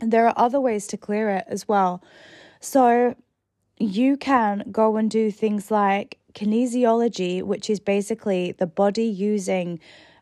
there 0.00 0.28
are 0.28 0.34
other 0.36 0.60
ways 0.60 0.86
to 0.86 0.96
clear 0.96 1.28
it 1.30 1.44
as 1.48 1.66
well. 1.66 2.04
So, 2.60 3.16
you 3.80 4.16
can 4.16 4.64
go 4.70 4.96
and 4.96 5.10
do 5.10 5.30
things 5.30 5.70
like 5.70 6.18
kinesiology, 6.34 7.42
which 7.42 7.70
is 7.70 7.80
basically 7.80 8.52
the 8.52 8.66
body 8.66 9.04
using 9.04 9.80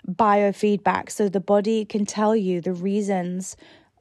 biofeedback. 0.08 1.10
So 1.10 1.28
the 1.28 1.40
body 1.40 1.84
can 1.84 2.06
tell 2.06 2.36
you 2.36 2.60
the 2.60 2.72
reasons 2.72 3.56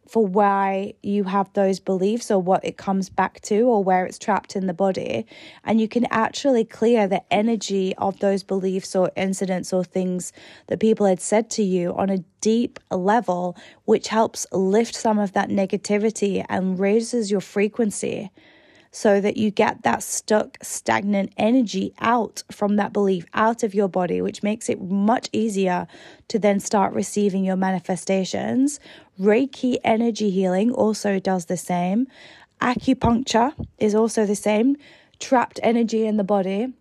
for 0.07 0.25
why 0.25 0.93
you 1.01 1.23
have 1.23 1.51
those 1.53 1.79
beliefs 1.79 2.29
or 2.29 2.39
what 2.39 2.63
it 2.63 2.77
comes 2.77 3.09
back 3.09 3.41
to 3.41 3.61
or 3.61 3.83
where 3.83 4.05
it's 4.05 4.19
trapped 4.19 4.55
in 4.55 4.67
the 4.67 4.73
body. 4.73 5.25
And 5.63 5.81
you 5.81 5.87
can 5.87 6.05
actually 6.11 6.63
clear 6.63 7.07
the 7.07 7.23
energy 7.33 7.95
of 7.95 8.19
those 8.19 8.43
beliefs 8.43 8.95
or 8.95 9.11
incidents 9.15 9.73
or 9.73 9.83
things 9.83 10.31
that 10.67 10.79
people 10.79 11.07
had 11.07 11.19
said 11.19 11.49
to 11.51 11.63
you 11.63 11.95
on 11.95 12.11
a 12.11 12.19
deep 12.39 12.79
level, 12.91 13.57
which 13.85 14.09
helps 14.09 14.45
lift 14.51 14.93
some 14.93 15.17
of 15.17 15.33
that 15.33 15.49
negativity 15.49 16.45
and 16.49 16.77
raises 16.77 17.31
your 17.31 17.41
frequency 17.41 18.29
so 18.95 19.19
that 19.19 19.35
you 19.35 19.51
get 19.51 19.83
that 19.83 20.01
stuck, 20.01 20.57
stagnant 20.61 21.33
energy 21.35 21.93
out 21.99 22.41
from 22.49 22.77
that 22.77 22.93
belief, 22.93 23.25
out 23.33 23.61
of 23.61 23.75
your 23.75 23.89
body, 23.89 24.21
which 24.21 24.41
makes 24.41 24.69
it 24.69 24.81
much 24.81 25.27
easier 25.33 25.85
to 26.29 26.39
then 26.39 26.61
start 26.61 26.93
receiving 26.93 27.43
your 27.43 27.57
manifestations. 27.57 28.79
Reiki 29.19 29.75
energy 29.83 30.29
healing 30.29 30.71
also 30.71 31.19
does 31.19 31.47
the 31.47 31.57
same. 31.57 32.07
Acupuncture 32.61 33.51
is 33.77 33.93
also 33.93 34.25
the 34.25 34.33
same. 34.33 34.77
Trapped 35.19 35.59
energy 35.61 36.05
in 36.05 36.15
the 36.15 36.23
body 36.23 36.71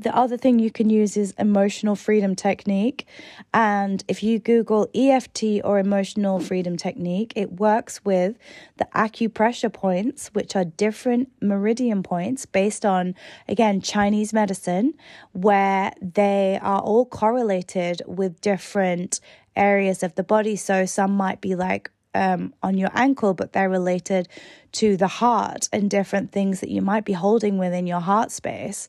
the 0.00 0.16
other 0.16 0.36
thing 0.36 0.58
you 0.58 0.70
can 0.70 0.88
use 0.88 1.16
is 1.16 1.34
emotional 1.38 1.96
freedom 1.96 2.36
technique. 2.36 3.06
And 3.52 4.04
if 4.06 4.22
you 4.22 4.38
Google 4.38 4.88
EFT 4.94 5.62
or 5.64 5.78
emotional 5.78 6.38
freedom 6.38 6.76
technique, 6.76 7.32
it 7.34 7.54
works 7.54 8.04
with 8.04 8.38
the 8.76 8.86
acupressure 8.94 9.72
points, 9.72 10.28
which 10.28 10.54
are 10.54 10.64
different 10.64 11.30
meridian 11.42 12.02
points 12.02 12.46
based 12.46 12.86
on, 12.86 13.14
again, 13.48 13.80
Chinese 13.80 14.32
medicine, 14.32 14.94
where 15.32 15.92
they 16.00 16.58
are 16.62 16.80
all 16.80 17.04
correlated 17.04 18.00
with 18.06 18.40
different 18.40 19.20
areas 19.56 20.02
of 20.02 20.14
the 20.14 20.22
body. 20.22 20.54
So 20.54 20.86
some 20.86 21.12
might 21.16 21.40
be 21.40 21.56
like 21.56 21.90
um, 22.14 22.54
on 22.62 22.76
your 22.76 22.90
ankle, 22.94 23.34
but 23.34 23.52
they're 23.52 23.70
related 23.70 24.28
to 24.72 24.96
the 24.96 25.08
heart 25.08 25.68
and 25.72 25.90
different 25.90 26.32
things 26.32 26.60
that 26.60 26.70
you 26.70 26.82
might 26.82 27.04
be 27.04 27.12
holding 27.12 27.58
within 27.58 27.86
your 27.86 28.00
heart 28.00 28.30
space. 28.30 28.88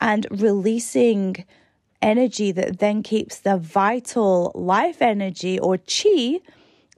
And 0.00 0.26
releasing 0.30 1.44
energy 2.02 2.52
that 2.52 2.78
then 2.78 3.02
keeps 3.02 3.40
the 3.40 3.56
vital 3.56 4.52
life 4.54 5.02
energy 5.02 5.58
or 5.58 5.78
chi 5.78 6.40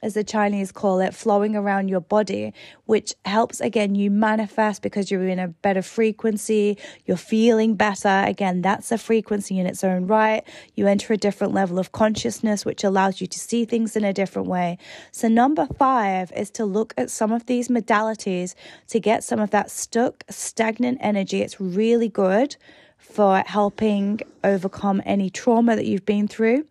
as 0.03 0.15
the 0.15 0.25
Chinese 0.25 0.73
call 0.73 1.01
it, 1.01 1.15
flowing 1.15 1.55
around 1.55 1.89
your 1.89 2.01
body, 2.01 2.53
which 2.87 3.15
helps 3.25 3.61
again 3.61 3.95
you 3.95 4.11
manifest 4.11 4.83
because 4.83 5.11
you're 5.11 5.27
in 5.29 5.39
a 5.39 5.49
better 5.49 5.83
frequency, 5.83 6.77
you're 7.07 7.17
feeling 7.17 7.75
better. 7.75 8.25
Again, 8.27 8.63
that's 8.63 8.91
a 8.91 8.99
frequency 8.99 9.59
in 9.59 9.67
its 9.67 9.85
own 9.85 10.07
right. 10.07 10.43
You 10.75 10.87
enter 10.87 11.13
a 11.13 11.17
different 11.17 11.55
level 11.55 11.79
of 11.79 11.93
consciousness, 11.93 12.65
which 12.65 12.85
allows 12.85 13.21
you 13.21 13.27
to 13.29 13.39
see 13.39 13.65
things 13.65 13.97
in 13.97 14.05
a 14.05 14.13
different 14.13 14.49
way. 14.49 14.79
So, 15.13 15.29
number 15.29 15.67
five 15.79 16.33
is 16.33 16.51
to 16.53 16.65
look 16.65 16.93
at 16.97 17.11
some 17.11 17.33
of 17.33 17.47
these 17.47 17.69
modalities 17.69 18.55
to 18.89 19.01
get 19.01 19.25
some 19.25 19.39
of 19.39 19.51
that 19.51 19.71
stuck, 19.71 20.25
stagnant 20.29 20.99
energy. 21.01 21.41
It's 21.41 21.61
really 21.61 22.09
good 22.09 22.57
for 22.99 23.43
helping 23.47 24.21
overcome 24.45 25.03
any 25.05 25.29
trauma 25.29 25.77
that 25.77 25.87
you've 25.87 26.07
been 26.07 26.29
through. 26.29 26.67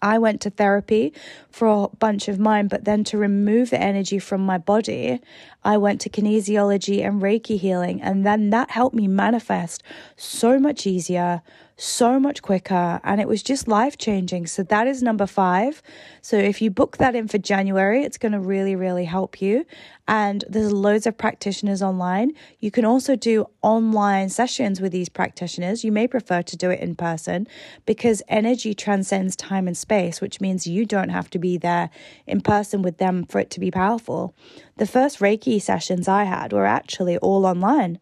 I 0.00 0.18
went 0.18 0.40
to 0.42 0.50
therapy 0.50 1.12
for 1.50 1.68
a 1.68 1.96
bunch 1.96 2.28
of 2.28 2.38
mine, 2.38 2.68
but 2.68 2.84
then 2.84 3.04
to 3.04 3.18
remove 3.18 3.70
the 3.70 3.80
energy 3.80 4.18
from 4.18 4.44
my 4.44 4.58
body, 4.58 5.20
I 5.64 5.76
went 5.76 6.00
to 6.02 6.08
kinesiology 6.08 7.06
and 7.06 7.20
Reiki 7.20 7.58
healing. 7.58 8.00
And 8.00 8.24
then 8.24 8.50
that 8.50 8.70
helped 8.70 8.96
me 8.96 9.08
manifest 9.08 9.82
so 10.16 10.58
much 10.58 10.86
easier, 10.86 11.42
so 11.82 12.20
much 12.20 12.42
quicker 12.42 13.00
and 13.02 13.20
it 13.20 13.26
was 13.26 13.42
just 13.42 13.66
life 13.66 13.98
changing. 13.98 14.46
So 14.46 14.62
that 14.62 14.86
is 14.86 15.02
number 15.02 15.26
five. 15.26 15.82
So 16.20 16.36
if 16.36 16.62
you 16.62 16.70
book 16.70 16.98
that 16.98 17.16
in 17.16 17.26
for 17.26 17.38
January, 17.38 18.04
it's 18.04 18.18
going 18.18 18.32
to 18.32 18.40
really, 18.40 18.76
really 18.76 19.04
help 19.04 19.42
you. 19.42 19.66
And 20.06 20.44
there's 20.48 20.72
loads 20.72 21.06
of 21.06 21.18
practitioners 21.18 21.82
online. 21.82 22.32
You 22.60 22.70
can 22.70 22.84
also 22.84 23.16
do 23.16 23.46
online 23.62 24.28
sessions 24.28 24.80
with 24.80 24.92
these 24.92 25.08
practitioners. 25.08 25.82
You 25.82 25.90
may 25.90 26.06
prefer 26.06 26.42
to 26.42 26.56
do 26.56 26.70
it 26.70 26.80
in 26.80 26.94
person 26.94 27.48
because 27.84 28.22
energy 28.28 28.74
transcends 28.74 29.34
time 29.34 29.66
and 29.66 29.76
space, 29.76 30.20
which 30.20 30.40
means 30.40 30.66
you 30.66 30.86
don't 30.86 31.08
have 31.08 31.30
to 31.30 31.38
be 31.38 31.56
there 31.56 31.90
in 32.26 32.42
person 32.42 32.82
with 32.82 32.98
them 32.98 33.24
for 33.24 33.40
it 33.40 33.50
to 33.50 33.60
be 33.60 33.70
powerful. 33.72 34.34
The 34.76 34.86
first 34.86 35.18
Reiki 35.18 35.60
sessions 35.60 36.06
I 36.06 36.24
had 36.24 36.52
were 36.52 36.66
actually 36.66 37.18
all 37.18 37.44
online 37.44 37.98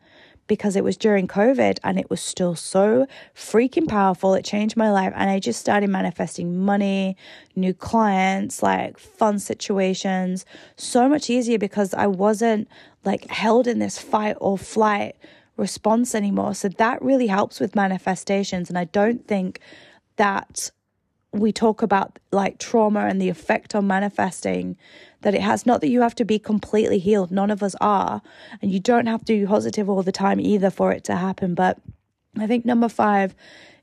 because 0.51 0.75
it 0.75 0.83
was 0.83 0.97
during 0.97 1.29
COVID 1.29 1.79
and 1.85 1.97
it 1.97 2.11
was 2.11 2.21
still 2.21 2.57
so 2.57 3.07
freaking 3.37 3.87
powerful. 3.87 4.35
It 4.35 4.45
changed 4.45 4.77
my 4.77 4.91
life. 4.91 5.13
And 5.15 5.31
I 5.31 5.39
just 5.39 5.61
started 5.61 5.89
manifesting 5.89 6.59
money, 6.59 7.17
new 7.55 7.73
clients, 7.73 8.61
like 8.61 8.99
fun 8.99 9.39
situations 9.39 10.45
so 10.75 11.09
much 11.09 11.31
easier 11.31 11.57
because 11.57 11.95
I 11.95 12.09
wasn't 12.09 12.67
like 13.05 13.31
held 13.31 13.69
in 13.69 13.79
this 13.79 13.97
fight 13.97 14.37
or 14.41 14.59
flight 14.59 15.15
response 15.57 16.17
anymore. 16.17 16.57
So 16.57 16.69
that 16.69 17.01
really 17.01 17.29
helps 17.29 17.61
with 17.61 17.77
manifestations. 17.77 18.69
And 18.69 18.77
I 18.77 18.87
don't 18.87 19.29
think 19.29 19.61
that 20.17 20.73
we 21.33 21.53
talk 21.53 21.81
about 21.81 22.19
like 22.33 22.59
trauma 22.59 23.07
and 23.07 23.23
the 23.23 23.29
effect 23.29 23.77
on 23.77 23.87
manifesting 23.87 24.77
that 25.23 25.35
it 25.35 25.41
has. 25.41 25.67
Not 25.67 25.81
that 25.81 25.89
you 25.89 26.01
have 26.03 26.15
to 26.17 26.25
be 26.25 26.39
completely 26.39 26.99
healed, 26.99 27.31
none 27.31 27.51
of 27.51 27.63
us 27.63 27.75
are, 27.81 28.23
and 28.63 28.71
you 28.71 28.81
don't 28.81 29.07
have 29.07 29.25
to 29.27 29.39
be 29.39 29.47
positive 29.47 29.89
all 29.89 30.03
the 30.03 30.13
time 30.13 30.41
either 30.41 30.71
for 30.71 30.93
it 30.93 31.05
to 31.05 31.17
happen. 31.17 31.55
But 31.55 31.79
I 32.39 32.47
think 32.47 32.65
number 32.65 32.89
five 32.89 33.35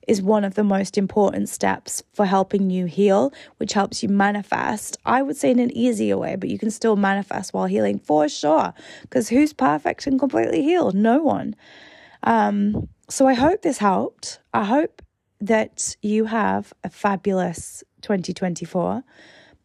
is 0.07 0.21
one 0.21 0.45
of 0.45 0.55
the 0.55 0.63
most 0.63 0.97
important 0.97 1.49
steps 1.49 2.01
for 2.13 2.25
helping 2.25 2.69
you 2.69 2.85
heal, 2.85 3.33
which 3.57 3.73
helps 3.73 4.01
you 4.01 4.09
manifest. 4.09 4.97
I 5.05 5.21
would 5.21 5.35
say 5.35 5.51
in 5.51 5.59
an 5.59 5.75
easier 5.75 6.17
way, 6.17 6.37
but 6.37 6.49
you 6.49 6.57
can 6.57 6.71
still 6.71 6.95
manifest 6.95 7.53
while 7.53 7.65
healing 7.65 7.99
for 7.99 8.29
sure. 8.29 8.73
Because 9.01 9.29
who's 9.29 9.51
perfect 9.51 10.07
and 10.07 10.17
completely 10.17 10.63
healed? 10.63 10.95
No 10.95 11.21
one. 11.21 11.55
Um, 12.23 12.87
so 13.09 13.27
I 13.27 13.33
hope 13.33 13.61
this 13.61 13.77
helped. 13.79 14.39
I 14.53 14.63
hope 14.63 15.01
that 15.41 15.95
you 16.01 16.25
have 16.25 16.73
a 16.83 16.89
fabulous 16.89 17.83
2024. 18.01 19.03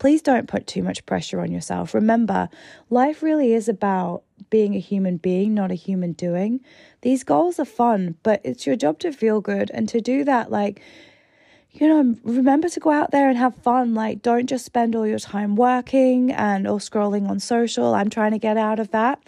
Please 0.02 0.20
don't 0.20 0.48
put 0.48 0.66
too 0.66 0.82
much 0.82 1.06
pressure 1.06 1.40
on 1.40 1.52
yourself. 1.52 1.94
Remember, 1.94 2.48
life 2.90 3.22
really 3.22 3.52
is 3.52 3.68
about 3.68 4.24
being 4.50 4.74
a 4.74 4.80
human 4.80 5.16
being, 5.16 5.54
not 5.54 5.70
a 5.70 5.76
human 5.76 6.10
doing. 6.10 6.58
These 7.02 7.22
goals 7.22 7.60
are 7.60 7.64
fun, 7.64 8.16
but 8.24 8.40
it's 8.42 8.66
your 8.66 8.74
job 8.74 8.98
to 8.98 9.12
feel 9.12 9.40
good 9.40 9.70
and 9.72 9.88
to 9.90 10.00
do 10.00 10.24
that, 10.24 10.50
like, 10.50 10.82
you 11.70 11.86
know, 11.86 12.16
remember 12.24 12.68
to 12.70 12.80
go 12.80 12.90
out 12.90 13.12
there 13.12 13.28
and 13.28 13.38
have 13.38 13.54
fun. 13.54 13.94
Like, 13.94 14.22
don't 14.22 14.48
just 14.48 14.64
spend 14.64 14.96
all 14.96 15.06
your 15.06 15.20
time 15.20 15.54
working 15.54 16.32
and 16.32 16.66
or 16.66 16.78
scrolling 16.78 17.28
on 17.28 17.38
social. 17.38 17.94
I'm 17.94 18.10
trying 18.10 18.32
to 18.32 18.40
get 18.40 18.56
out 18.56 18.80
of 18.80 18.90
that. 18.90 19.22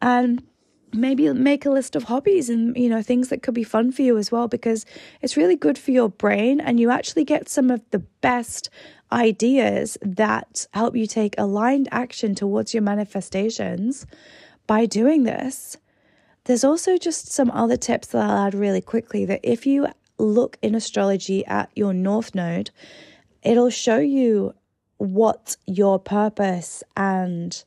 And 0.00 0.44
maybe 0.92 1.32
make 1.32 1.66
a 1.66 1.70
list 1.70 1.96
of 1.96 2.04
hobbies 2.04 2.48
and 2.48 2.76
you 2.76 2.88
know 2.88 3.02
things 3.02 3.28
that 3.28 3.42
could 3.42 3.52
be 3.52 3.64
fun 3.64 3.90
for 3.90 4.02
you 4.02 4.16
as 4.16 4.30
well 4.30 4.46
because 4.46 4.86
it's 5.22 5.36
really 5.36 5.56
good 5.56 5.76
for 5.76 5.90
your 5.90 6.08
brain 6.08 6.60
and 6.60 6.78
you 6.78 6.88
actually 6.88 7.24
get 7.24 7.48
some 7.48 7.68
of 7.68 7.80
the 7.90 7.98
best 7.98 8.70
ideas 9.14 9.96
that 10.02 10.66
help 10.74 10.96
you 10.96 11.06
take 11.06 11.34
aligned 11.38 11.88
action 11.92 12.34
towards 12.34 12.74
your 12.74 12.82
manifestations 12.82 14.06
by 14.66 14.84
doing 14.84 15.22
this 15.22 15.76
there's 16.44 16.64
also 16.64 16.98
just 16.98 17.32
some 17.32 17.50
other 17.52 17.76
tips 17.76 18.08
that 18.08 18.22
I'll 18.22 18.46
add 18.46 18.54
really 18.54 18.82
quickly 18.82 19.24
that 19.24 19.40
if 19.42 19.66
you 19.66 19.86
look 20.18 20.58
in 20.60 20.74
astrology 20.74 21.46
at 21.46 21.70
your 21.74 21.94
north 21.94 22.34
node 22.34 22.70
it'll 23.42 23.70
show 23.70 23.98
you 23.98 24.54
what 24.98 25.56
your 25.66 25.98
purpose 25.98 26.82
and 26.96 27.64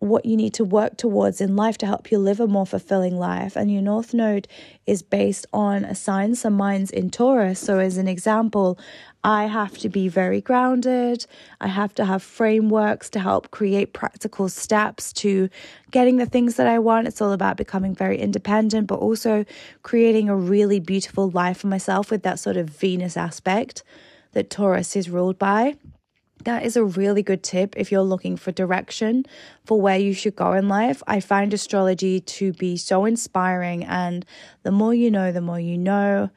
what 0.00 0.24
you 0.24 0.34
need 0.34 0.54
to 0.54 0.64
work 0.64 0.96
towards 0.96 1.40
in 1.42 1.56
life 1.56 1.76
to 1.76 1.86
help 1.86 2.10
you 2.10 2.18
live 2.18 2.40
a 2.40 2.46
more 2.46 2.66
fulfilling 2.66 3.18
life. 3.18 3.54
And 3.54 3.70
your 3.70 3.82
North 3.82 4.14
Node 4.14 4.48
is 4.86 5.02
based 5.02 5.46
on 5.52 5.84
a 5.84 5.94
sign, 5.94 6.34
some 6.34 6.54
minds 6.54 6.90
in 6.90 7.10
Taurus. 7.10 7.60
So, 7.60 7.78
as 7.78 7.98
an 7.98 8.08
example, 8.08 8.78
I 9.22 9.46
have 9.46 9.76
to 9.78 9.88
be 9.88 10.08
very 10.08 10.40
grounded. 10.40 11.26
I 11.60 11.68
have 11.68 11.94
to 11.96 12.04
have 12.06 12.22
frameworks 12.22 13.10
to 13.10 13.20
help 13.20 13.50
create 13.50 13.92
practical 13.92 14.48
steps 14.48 15.12
to 15.14 15.50
getting 15.90 16.16
the 16.16 16.26
things 16.26 16.56
that 16.56 16.66
I 16.66 16.78
want. 16.78 17.06
It's 17.06 17.20
all 17.20 17.32
about 17.32 17.58
becoming 17.58 17.94
very 17.94 18.18
independent, 18.18 18.86
but 18.86 18.98
also 18.98 19.44
creating 19.82 20.28
a 20.28 20.36
really 20.36 20.80
beautiful 20.80 21.30
life 21.30 21.58
for 21.58 21.66
myself 21.66 22.10
with 22.10 22.22
that 22.22 22.38
sort 22.38 22.56
of 22.56 22.70
Venus 22.70 23.16
aspect 23.16 23.82
that 24.32 24.48
Taurus 24.48 24.96
is 24.96 25.10
ruled 25.10 25.38
by 25.38 25.76
that 26.44 26.64
is 26.64 26.76
a 26.76 26.84
really 26.84 27.22
good 27.22 27.42
tip 27.42 27.74
if 27.76 27.92
you're 27.92 28.02
looking 28.02 28.36
for 28.36 28.52
direction 28.52 29.26
for 29.64 29.80
where 29.80 29.98
you 29.98 30.14
should 30.14 30.36
go 30.36 30.52
in 30.52 30.68
life. 30.68 31.02
I 31.06 31.20
find 31.20 31.52
astrology 31.52 32.20
to 32.20 32.52
be 32.54 32.76
so 32.76 33.04
inspiring, 33.04 33.84
and 33.84 34.24
the 34.62 34.70
more 34.70 34.94
you 34.94 35.10
know, 35.10 35.32
the 35.32 35.40
more 35.40 35.60
you 35.60 35.76
know. 35.76 36.30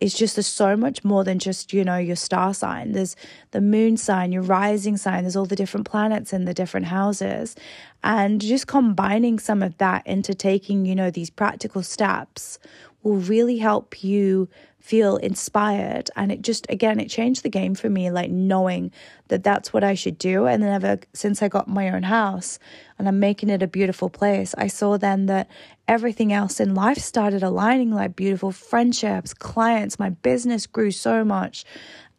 It's 0.00 0.14
just 0.14 0.36
there's 0.36 0.46
so 0.46 0.76
much 0.76 1.04
more 1.04 1.24
than 1.24 1.38
just, 1.38 1.72
you 1.72 1.84
know, 1.84 1.98
your 1.98 2.16
star 2.16 2.54
sign. 2.54 2.92
There's 2.92 3.16
the 3.50 3.60
moon 3.60 3.98
sign, 3.98 4.32
your 4.32 4.42
rising 4.42 4.96
sign, 4.96 5.24
there's 5.24 5.36
all 5.36 5.46
the 5.46 5.56
different 5.56 5.86
planets 5.86 6.32
in 6.32 6.46
the 6.46 6.54
different 6.54 6.86
houses. 6.86 7.54
And 8.02 8.40
just 8.40 8.66
combining 8.66 9.38
some 9.38 9.62
of 9.62 9.76
that 9.78 10.06
into 10.06 10.34
taking, 10.34 10.86
you 10.86 10.94
know, 10.94 11.10
these 11.10 11.28
practical 11.28 11.82
steps 11.82 12.58
will 13.02 13.16
really 13.16 13.58
help 13.58 14.02
you 14.02 14.48
feel 14.80 15.16
inspired 15.18 16.10
and 16.16 16.32
it 16.32 16.42
just 16.42 16.66
again 16.70 16.98
it 16.98 17.08
changed 17.08 17.42
the 17.42 17.48
game 17.48 17.74
for 17.74 17.88
me 17.88 18.10
like 18.10 18.30
knowing 18.30 18.90
that 19.28 19.44
that's 19.44 19.72
what 19.72 19.84
I 19.84 19.94
should 19.94 20.18
do 20.18 20.46
and 20.46 20.62
then 20.62 20.72
ever 20.72 20.98
since 21.12 21.42
I 21.42 21.48
got 21.48 21.68
my 21.68 21.90
own 21.90 22.02
house 22.02 22.58
and 22.98 23.06
I'm 23.06 23.20
making 23.20 23.50
it 23.50 23.62
a 23.62 23.66
beautiful 23.66 24.08
place 24.08 24.54
I 24.56 24.68
saw 24.68 24.96
then 24.96 25.26
that 25.26 25.48
everything 25.86 26.32
else 26.32 26.60
in 26.60 26.74
life 26.74 26.98
started 26.98 27.42
aligning 27.42 27.92
like 27.92 28.16
beautiful 28.16 28.52
friendships 28.52 29.34
clients 29.34 29.98
my 29.98 30.10
business 30.10 30.66
grew 30.66 30.90
so 30.90 31.24
much 31.24 31.64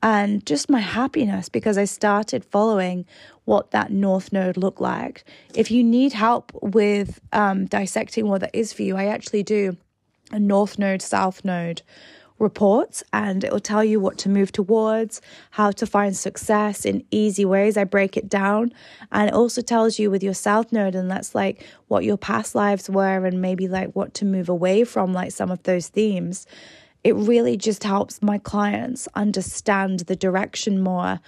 and 0.03 0.45
just 0.45 0.69
my 0.69 0.79
happiness 0.79 1.49
because 1.49 1.77
I 1.77 1.85
started 1.85 2.45
following 2.45 3.05
what 3.45 3.71
that 3.71 3.91
north 3.91 4.33
node 4.33 4.57
looked 4.57 4.81
like. 4.81 5.23
If 5.53 5.69
you 5.69 5.83
need 5.83 6.13
help 6.13 6.51
with 6.61 7.19
um, 7.33 7.65
dissecting 7.65 8.27
what 8.27 8.41
that 8.41 8.51
is 8.53 8.73
for 8.73 8.81
you, 8.81 8.97
I 8.97 9.05
actually 9.05 9.43
do 9.43 9.77
a 10.31 10.39
north 10.39 10.79
node, 10.79 11.01
south 11.01 11.45
node 11.45 11.81
reports 12.41 13.03
and 13.13 13.43
it 13.43 13.51
will 13.51 13.59
tell 13.59 13.83
you 13.83 13.99
what 13.99 14.17
to 14.17 14.29
move 14.29 14.51
towards, 14.51 15.21
how 15.51 15.71
to 15.71 15.85
find 15.85 16.15
success 16.17 16.85
in 16.85 17.05
easy 17.11 17.45
ways. 17.45 17.77
I 17.77 17.85
break 17.85 18.17
it 18.17 18.27
down 18.27 18.73
and 19.11 19.29
it 19.29 19.33
also 19.33 19.61
tells 19.61 19.99
you 19.99 20.11
with 20.11 20.23
your 20.23 20.33
south 20.33 20.71
node 20.71 20.95
and 20.95 21.09
that's 21.09 21.33
like 21.33 21.65
what 21.87 22.03
your 22.03 22.17
past 22.17 22.55
lives 22.55 22.89
were 22.89 23.25
and 23.25 23.41
maybe 23.41 23.67
like 23.67 23.91
what 23.93 24.13
to 24.15 24.25
move 24.25 24.49
away 24.49 24.83
from 24.83 25.13
like 25.13 25.31
some 25.31 25.51
of 25.51 25.63
those 25.63 25.87
themes. 25.87 26.45
It 27.03 27.15
really 27.15 27.57
just 27.57 27.83
helps 27.83 28.21
my 28.21 28.37
clients 28.37 29.07
understand 29.15 30.01
the 30.01 30.15
direction 30.15 30.81
more 30.81 31.19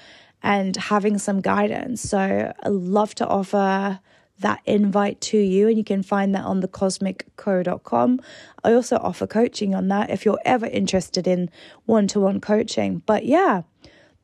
and 0.42 0.76
having 0.76 1.18
some 1.18 1.40
guidance. 1.40 2.02
So 2.02 2.20
I 2.62 2.68
love 2.68 3.16
to 3.16 3.28
offer 3.28 4.00
that 4.40 4.62
invite 4.66 5.22
to 5.22 5.38
you, 5.38 5.68
and 5.68 5.78
you 5.78 5.84
can 5.84 6.04
find 6.04 6.34
that 6.36 6.44
on 6.44 6.62
thecosmicco.com. 6.62 8.20
I 8.64 8.74
also 8.74 8.98
offer 8.98 9.28
coaching 9.28 9.74
on 9.76 9.88
that 9.90 10.10
if 10.10 10.26
you're 10.26 10.40
ever 10.46 10.66
interested 10.66 11.28
in 11.28 11.50
one 11.86 12.08
to 12.08 12.20
one 12.20 12.42
coaching. 12.42 13.04
But 13.06 13.26
yeah, 13.26 13.64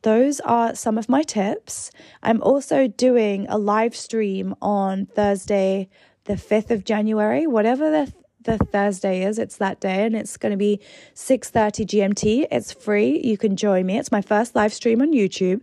those 0.02 0.40
are 0.40 0.74
some 0.74 0.98
of 0.98 1.08
my 1.08 1.22
tips. 1.22 1.90
I'm 2.22 2.42
also 2.42 2.88
doing 2.88 3.46
a 3.48 3.58
live 3.58 3.94
stream 3.94 4.54
on 4.60 5.06
Thursday, 5.06 5.88
the 6.24 6.34
5th 6.34 6.70
of 6.70 6.84
January, 6.84 7.46
whatever 7.46 7.90
the 7.90 8.12
the 8.42 8.56
Thursday 8.56 9.22
is. 9.22 9.38
It's 9.38 9.58
that 9.58 9.80
day 9.80 10.04
and 10.04 10.16
it's 10.16 10.36
going 10.38 10.52
to 10.52 10.56
be 10.56 10.80
6:30 11.14 11.86
GMT. 11.86 12.46
It's 12.50 12.72
free. 12.72 13.20
You 13.22 13.36
can 13.36 13.56
join 13.56 13.86
me. 13.86 13.98
It's 13.98 14.10
my 14.10 14.22
first 14.22 14.54
live 14.54 14.72
stream 14.72 15.02
on 15.02 15.12
YouTube 15.12 15.60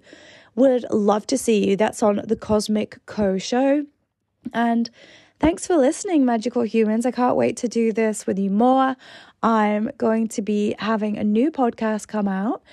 Would 0.55 0.86
love 0.91 1.25
to 1.27 1.38
see 1.38 1.69
you. 1.69 1.75
That's 1.75 2.03
on 2.03 2.21
the 2.25 2.36
Cosmic 2.36 3.03
Co 3.05 3.38
show. 3.38 3.86
And 4.53 4.89
thanks 5.39 5.67
for 5.67 5.77
listening, 5.77 6.25
magical 6.25 6.63
humans. 6.63 7.05
I 7.05 7.12
can't 7.12 7.36
wait 7.36 7.57
to 7.57 7.67
do 7.67 7.91
this 7.91 8.25
with 8.27 8.39
you 8.39 8.49
more. 8.49 8.95
I'm 9.43 9.91
going 9.97 10.27
to 10.29 10.41
be 10.41 10.75
having 10.79 11.17
a 11.17 11.23
new 11.23 11.51
podcast 11.51 12.07
come 12.07 12.27
out 12.27 12.63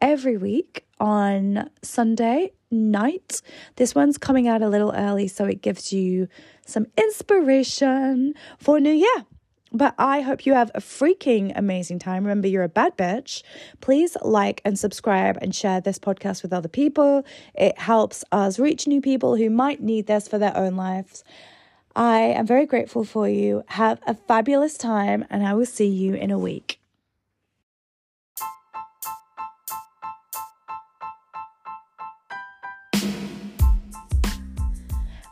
every 0.00 0.36
week 0.36 0.84
on 1.00 1.70
Sunday 1.82 2.52
night. 2.70 3.42
This 3.76 3.94
one's 3.94 4.18
coming 4.18 4.48
out 4.48 4.62
a 4.62 4.68
little 4.68 4.92
early, 4.94 5.28
so 5.28 5.44
it 5.44 5.62
gives 5.62 5.92
you 5.92 6.28
some 6.66 6.86
inspiration 6.96 8.34
for 8.58 8.80
New 8.80 8.92
Year. 8.92 9.26
But 9.74 9.94
I 9.98 10.20
hope 10.20 10.44
you 10.44 10.52
have 10.52 10.70
a 10.74 10.80
freaking 10.80 11.52
amazing 11.56 11.98
time. 11.98 12.24
Remember, 12.24 12.46
you're 12.46 12.62
a 12.62 12.68
bad 12.68 12.96
bitch. 12.96 13.42
Please 13.80 14.16
like 14.22 14.60
and 14.66 14.78
subscribe 14.78 15.38
and 15.40 15.54
share 15.54 15.80
this 15.80 15.98
podcast 15.98 16.42
with 16.42 16.52
other 16.52 16.68
people. 16.68 17.24
It 17.54 17.78
helps 17.78 18.22
us 18.30 18.58
reach 18.58 18.86
new 18.86 19.00
people 19.00 19.36
who 19.36 19.48
might 19.48 19.80
need 19.82 20.06
this 20.06 20.28
for 20.28 20.36
their 20.36 20.54
own 20.54 20.76
lives. 20.76 21.24
I 21.96 22.18
am 22.20 22.46
very 22.46 22.66
grateful 22.66 23.04
for 23.04 23.28
you. 23.28 23.64
Have 23.68 23.98
a 24.06 24.14
fabulous 24.14 24.76
time, 24.76 25.24
and 25.30 25.46
I 25.46 25.54
will 25.54 25.66
see 25.66 25.88
you 25.88 26.14
in 26.14 26.30
a 26.30 26.38
week. 26.38 26.78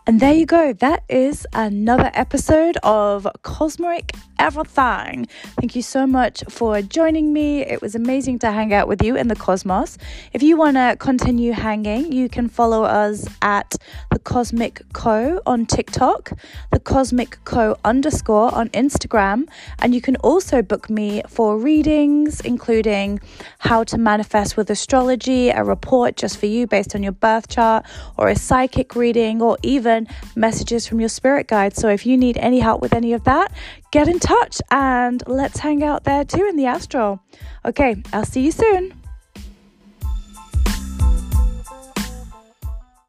And 0.06 0.18
there 0.18 0.32
you 0.32 0.44
go. 0.44 0.72
That 0.72 1.04
is 1.08 1.46
another 1.52 2.10
episode 2.14 2.76
of 2.82 3.28
Cosmic 3.42 4.12
everything. 4.40 5.26
Thank 5.60 5.76
you 5.76 5.82
so 5.82 6.06
much 6.06 6.42
for 6.48 6.80
joining 6.80 7.32
me. 7.32 7.60
It 7.60 7.82
was 7.82 7.94
amazing 7.94 8.38
to 8.40 8.50
hang 8.50 8.72
out 8.72 8.88
with 8.88 9.04
you 9.04 9.14
in 9.14 9.28
the 9.28 9.36
cosmos. 9.36 9.98
If 10.32 10.42
you 10.42 10.56
want 10.56 10.76
to 10.76 10.96
continue 10.98 11.52
hanging, 11.52 12.10
you 12.10 12.28
can 12.30 12.48
follow 12.48 12.82
us 12.84 13.26
at 13.42 13.76
the 14.10 14.18
Cosmic 14.18 14.82
Co 14.94 15.40
on 15.44 15.66
TikTok, 15.66 16.32
the 16.72 16.80
Cosmic 16.80 17.38
Co 17.44 17.76
underscore 17.84 18.52
on 18.54 18.70
Instagram, 18.70 19.46
and 19.78 19.94
you 19.94 20.00
can 20.00 20.16
also 20.16 20.62
book 20.62 20.88
me 20.88 21.22
for 21.28 21.58
readings, 21.58 22.40
including 22.40 23.20
how 23.58 23.84
to 23.84 23.98
manifest 23.98 24.56
with 24.56 24.70
astrology, 24.70 25.50
a 25.50 25.62
report 25.62 26.16
just 26.16 26.38
for 26.38 26.46
you 26.46 26.66
based 26.66 26.94
on 26.94 27.02
your 27.02 27.12
birth 27.12 27.48
chart, 27.48 27.84
or 28.16 28.28
a 28.28 28.36
psychic 28.36 28.96
reading, 28.96 29.42
or 29.42 29.58
even 29.62 30.08
messages 30.34 30.86
from 30.86 30.98
your 30.98 31.10
spirit 31.10 31.46
guide. 31.46 31.76
So 31.76 31.88
if 31.88 32.06
you 32.06 32.16
need 32.16 32.38
any 32.38 32.60
help 32.60 32.80
with 32.80 32.94
any 32.94 33.12
of 33.12 33.24
that, 33.24 33.52
get 33.90 34.08
in 34.08 34.18
touch 34.18 34.60
and 34.70 35.22
let's 35.26 35.58
hang 35.58 35.82
out 35.82 36.04
there 36.04 36.24
too 36.24 36.46
in 36.46 36.56
the 36.56 36.66
astral. 36.66 37.20
Okay, 37.64 38.02
I'll 38.12 38.24
see 38.24 38.42
you 38.42 38.52
soon. 38.52 38.99